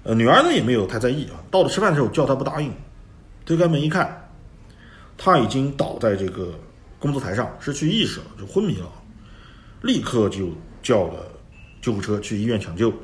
[0.04, 2.72] 呃，女儿呢也没有太在意啊，到了吃饭的时候叫他不答应，
[3.44, 4.30] 推开门一看，
[5.16, 6.52] 他已经倒在这个
[7.02, 8.86] 工作台上，失去意识了，就昏迷了，
[9.80, 10.50] 立刻就
[10.84, 11.26] 叫了
[11.80, 12.94] 救护车去医院抢救。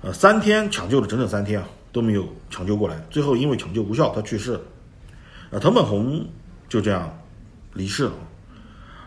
[0.00, 4.60] 呃，三天抢救了整整三天啊，都没有抢救过来，最后因为抢救无效，他去世了。
[5.50, 6.26] 呃，藤本弘
[6.70, 7.18] 就这样
[7.74, 8.12] 离世了。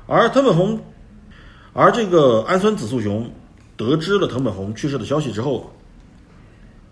[0.06, 0.80] 而藤本弘，
[1.74, 3.28] 而这个安孙子素雄
[3.76, 5.74] 得知了藤本弘去世的消息之后，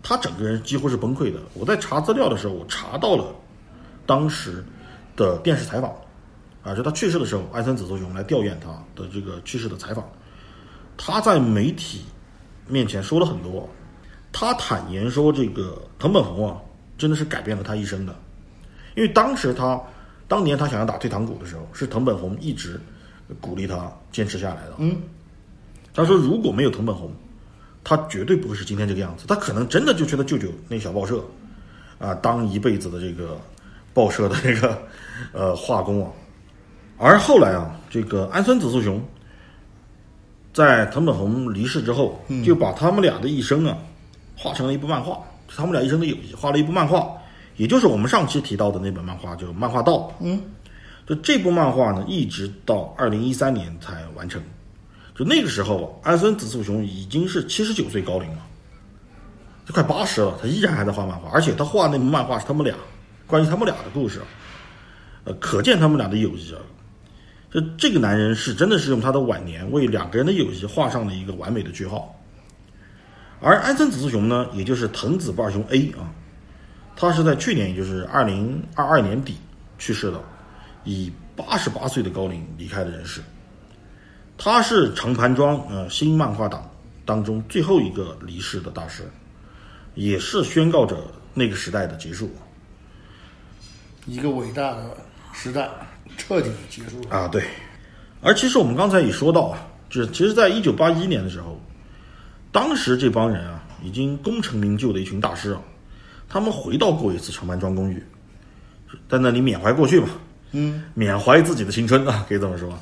[0.02, 1.40] 他整个人几乎是崩溃的。
[1.54, 3.36] 我在查资料的时候，我查到了
[4.08, 4.66] 当时
[5.16, 5.94] 的电视采访，
[6.64, 10.08] 啊，就他去世的时候，爱森子素雄来吊唁他的这个去世的采访，
[10.98, 12.04] 他在媒体
[12.68, 13.68] 面前说了很多。
[14.32, 16.62] 他坦言说：“这个藤本弘啊，
[17.00, 18.14] 真的是改变了他一生的，
[18.96, 19.82] 因为当时他
[20.28, 22.80] 当年他想要打退堂鼓的时候，是藤本弘一直
[23.42, 24.76] 鼓励他坚持下来的。
[24.78, 24.96] 嗯，
[25.96, 27.12] 他说如果没有藤本弘，
[27.84, 29.26] 他绝对不会是今天这个样子。
[29.26, 31.26] 他可能真的就去他舅舅那小报社
[31.98, 33.36] 啊，当一辈子的这个
[33.96, 34.80] 报社的这个
[35.34, 36.12] 呃画工啊。
[37.00, 39.02] 而后来啊，这个安孙子素雄
[40.54, 43.76] 在藤本弘离世之后，就把他们俩的一生啊。”
[44.42, 45.20] 画成了一部漫画，
[45.54, 47.12] 他们俩一生的友谊，画了一部漫画，
[47.58, 49.94] 也就是我们上期提到的那本漫画，就《漫画道》。
[50.22, 50.42] 嗯，
[51.06, 54.42] 就这部漫画呢，一直到二零一三年才完成。
[55.14, 58.48] 就那个时候，安孙子素雄已经是七十九岁高龄了，
[59.66, 62.74] 就快八十了，他依然还在画漫画，而且他画那部漫画是他们俩
[63.28, 64.22] 关于他们俩的故事，
[65.26, 66.62] 呃，可见他们俩的友谊啊。
[67.52, 72.16] 就这个男人是真的是用他的晚年为两个人的友谊画上了一个完美的句号。
[73.42, 76.12] 而安森子素雄呢，也就是藤子不二雄 A 啊，
[76.96, 79.38] 他是在去年，也就是二零二二年底
[79.78, 80.22] 去世的，
[80.84, 83.22] 以八十八岁的高龄离开的人世。
[84.38, 86.70] 他是长盘庄呃新漫画党
[87.06, 89.10] 当中最后一个离世的大师，
[89.96, 90.98] 也是宣告着
[91.34, 92.30] 那个时代的结束。
[94.06, 94.98] 一个伟大的
[95.34, 95.70] 时代
[96.18, 97.16] 彻底结束了。
[97.16, 97.44] 啊，对。
[98.22, 101.60] 而其实我们刚才也说到啊，就是其实，在一九八一年的时候。
[102.52, 105.62] 当时这帮人啊，已经功成名就的一群大师啊，
[106.28, 108.04] 他们回到过一次长白庄公寓，
[109.08, 110.08] 在那里缅怀过去嘛，
[110.54, 112.74] 嗯，缅怀自己的青春啊， 可以这么说，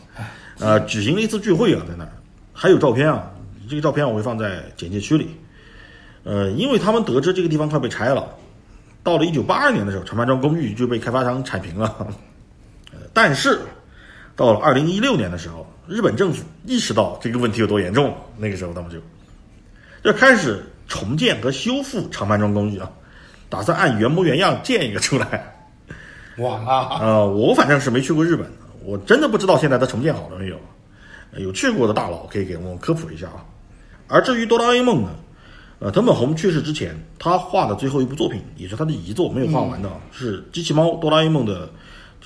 [0.60, 2.12] 呃，举行了一次聚会啊，在那儿
[2.54, 3.30] 还有照片啊，
[3.68, 5.32] 这个照片我会放在简介区里，
[6.24, 8.26] 呃，因为他们得知这个地方快被拆了，
[9.04, 12.08] 到了一九八二年的时候，长白庄公寓就被开发商铲平了，
[12.92, 13.60] 呃，但是
[14.36, 19.00] 到了二零一六年的时候，日本政府意识到这个问题有多严重，那个时候他们就。
[20.04, 22.90] 就开始重建和修复长盘庄公寓啊，
[23.50, 25.54] 打算按原模原样建一个出来。
[26.38, 28.50] 晚了，呃，我反正是没去过日本，
[28.86, 30.58] 我真的不知道现在它重建好了没有。
[31.38, 33.44] 有去过的大佬可以给我们科普一下啊。
[34.08, 35.10] 而至于哆啦 A 梦呢，
[35.80, 41.70] 呃，藤本弘去世之前，他画的最后一部作品，也是他的遗作，没有画完的，是《机器猫哆啦 A 梦》的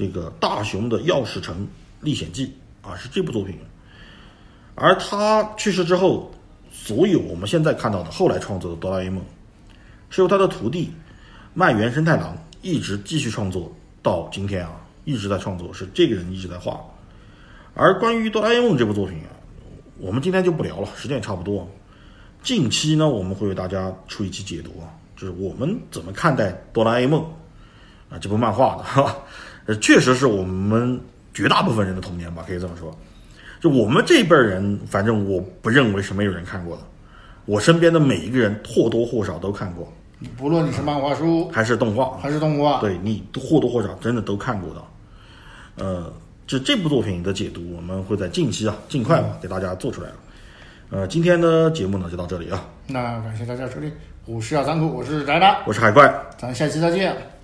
[0.02, 1.68] 这个大雄的钥匙城
[2.02, 3.58] 历险记啊，是这部作品。
[4.76, 6.32] 而他去世之后。
[6.74, 9.22] 所有我们现在看到的后来创作的哆啦 A 梦，
[10.10, 10.90] 是由他的徒弟
[11.54, 13.72] 麦原生太郎一直继续创作
[14.02, 14.72] 到今天啊，
[15.04, 16.80] 一直在创作，是这个人一直在画。
[17.76, 19.30] 而关于哆啦 A 梦这部作品啊，
[20.00, 21.70] 我们今天就不聊了，时间也差不多。
[22.42, 27.22] 近期呢，我们会为大家出一期解读啊，就是我们怎么看待哆啦 A 梦
[28.10, 29.18] 啊这部漫画的，哈，
[29.78, 31.00] 确实是我们
[31.34, 32.96] 绝大部分人的童年吧，可以这么说。
[33.60, 36.84] 就我们这辈人，反正我不认为是没有人看过的。
[37.46, 39.92] 我身边的每一个人或多或少都看过，
[40.38, 44.82] 不论你是漫画书还是动画，还是动画，对你或多或少真的都看过的。
[45.84, 46.14] 呃，
[46.46, 50.16] 就这部作品的解读，我们会在近期啊，尽快吧给大家做出来了。
[50.90, 52.64] 呃，今天的节目呢就到这里啊。
[52.88, 53.92] 那感谢大家收听，
[54.26, 57.41] 我是小仓库，我是宅男，我是海怪，咱下期再见。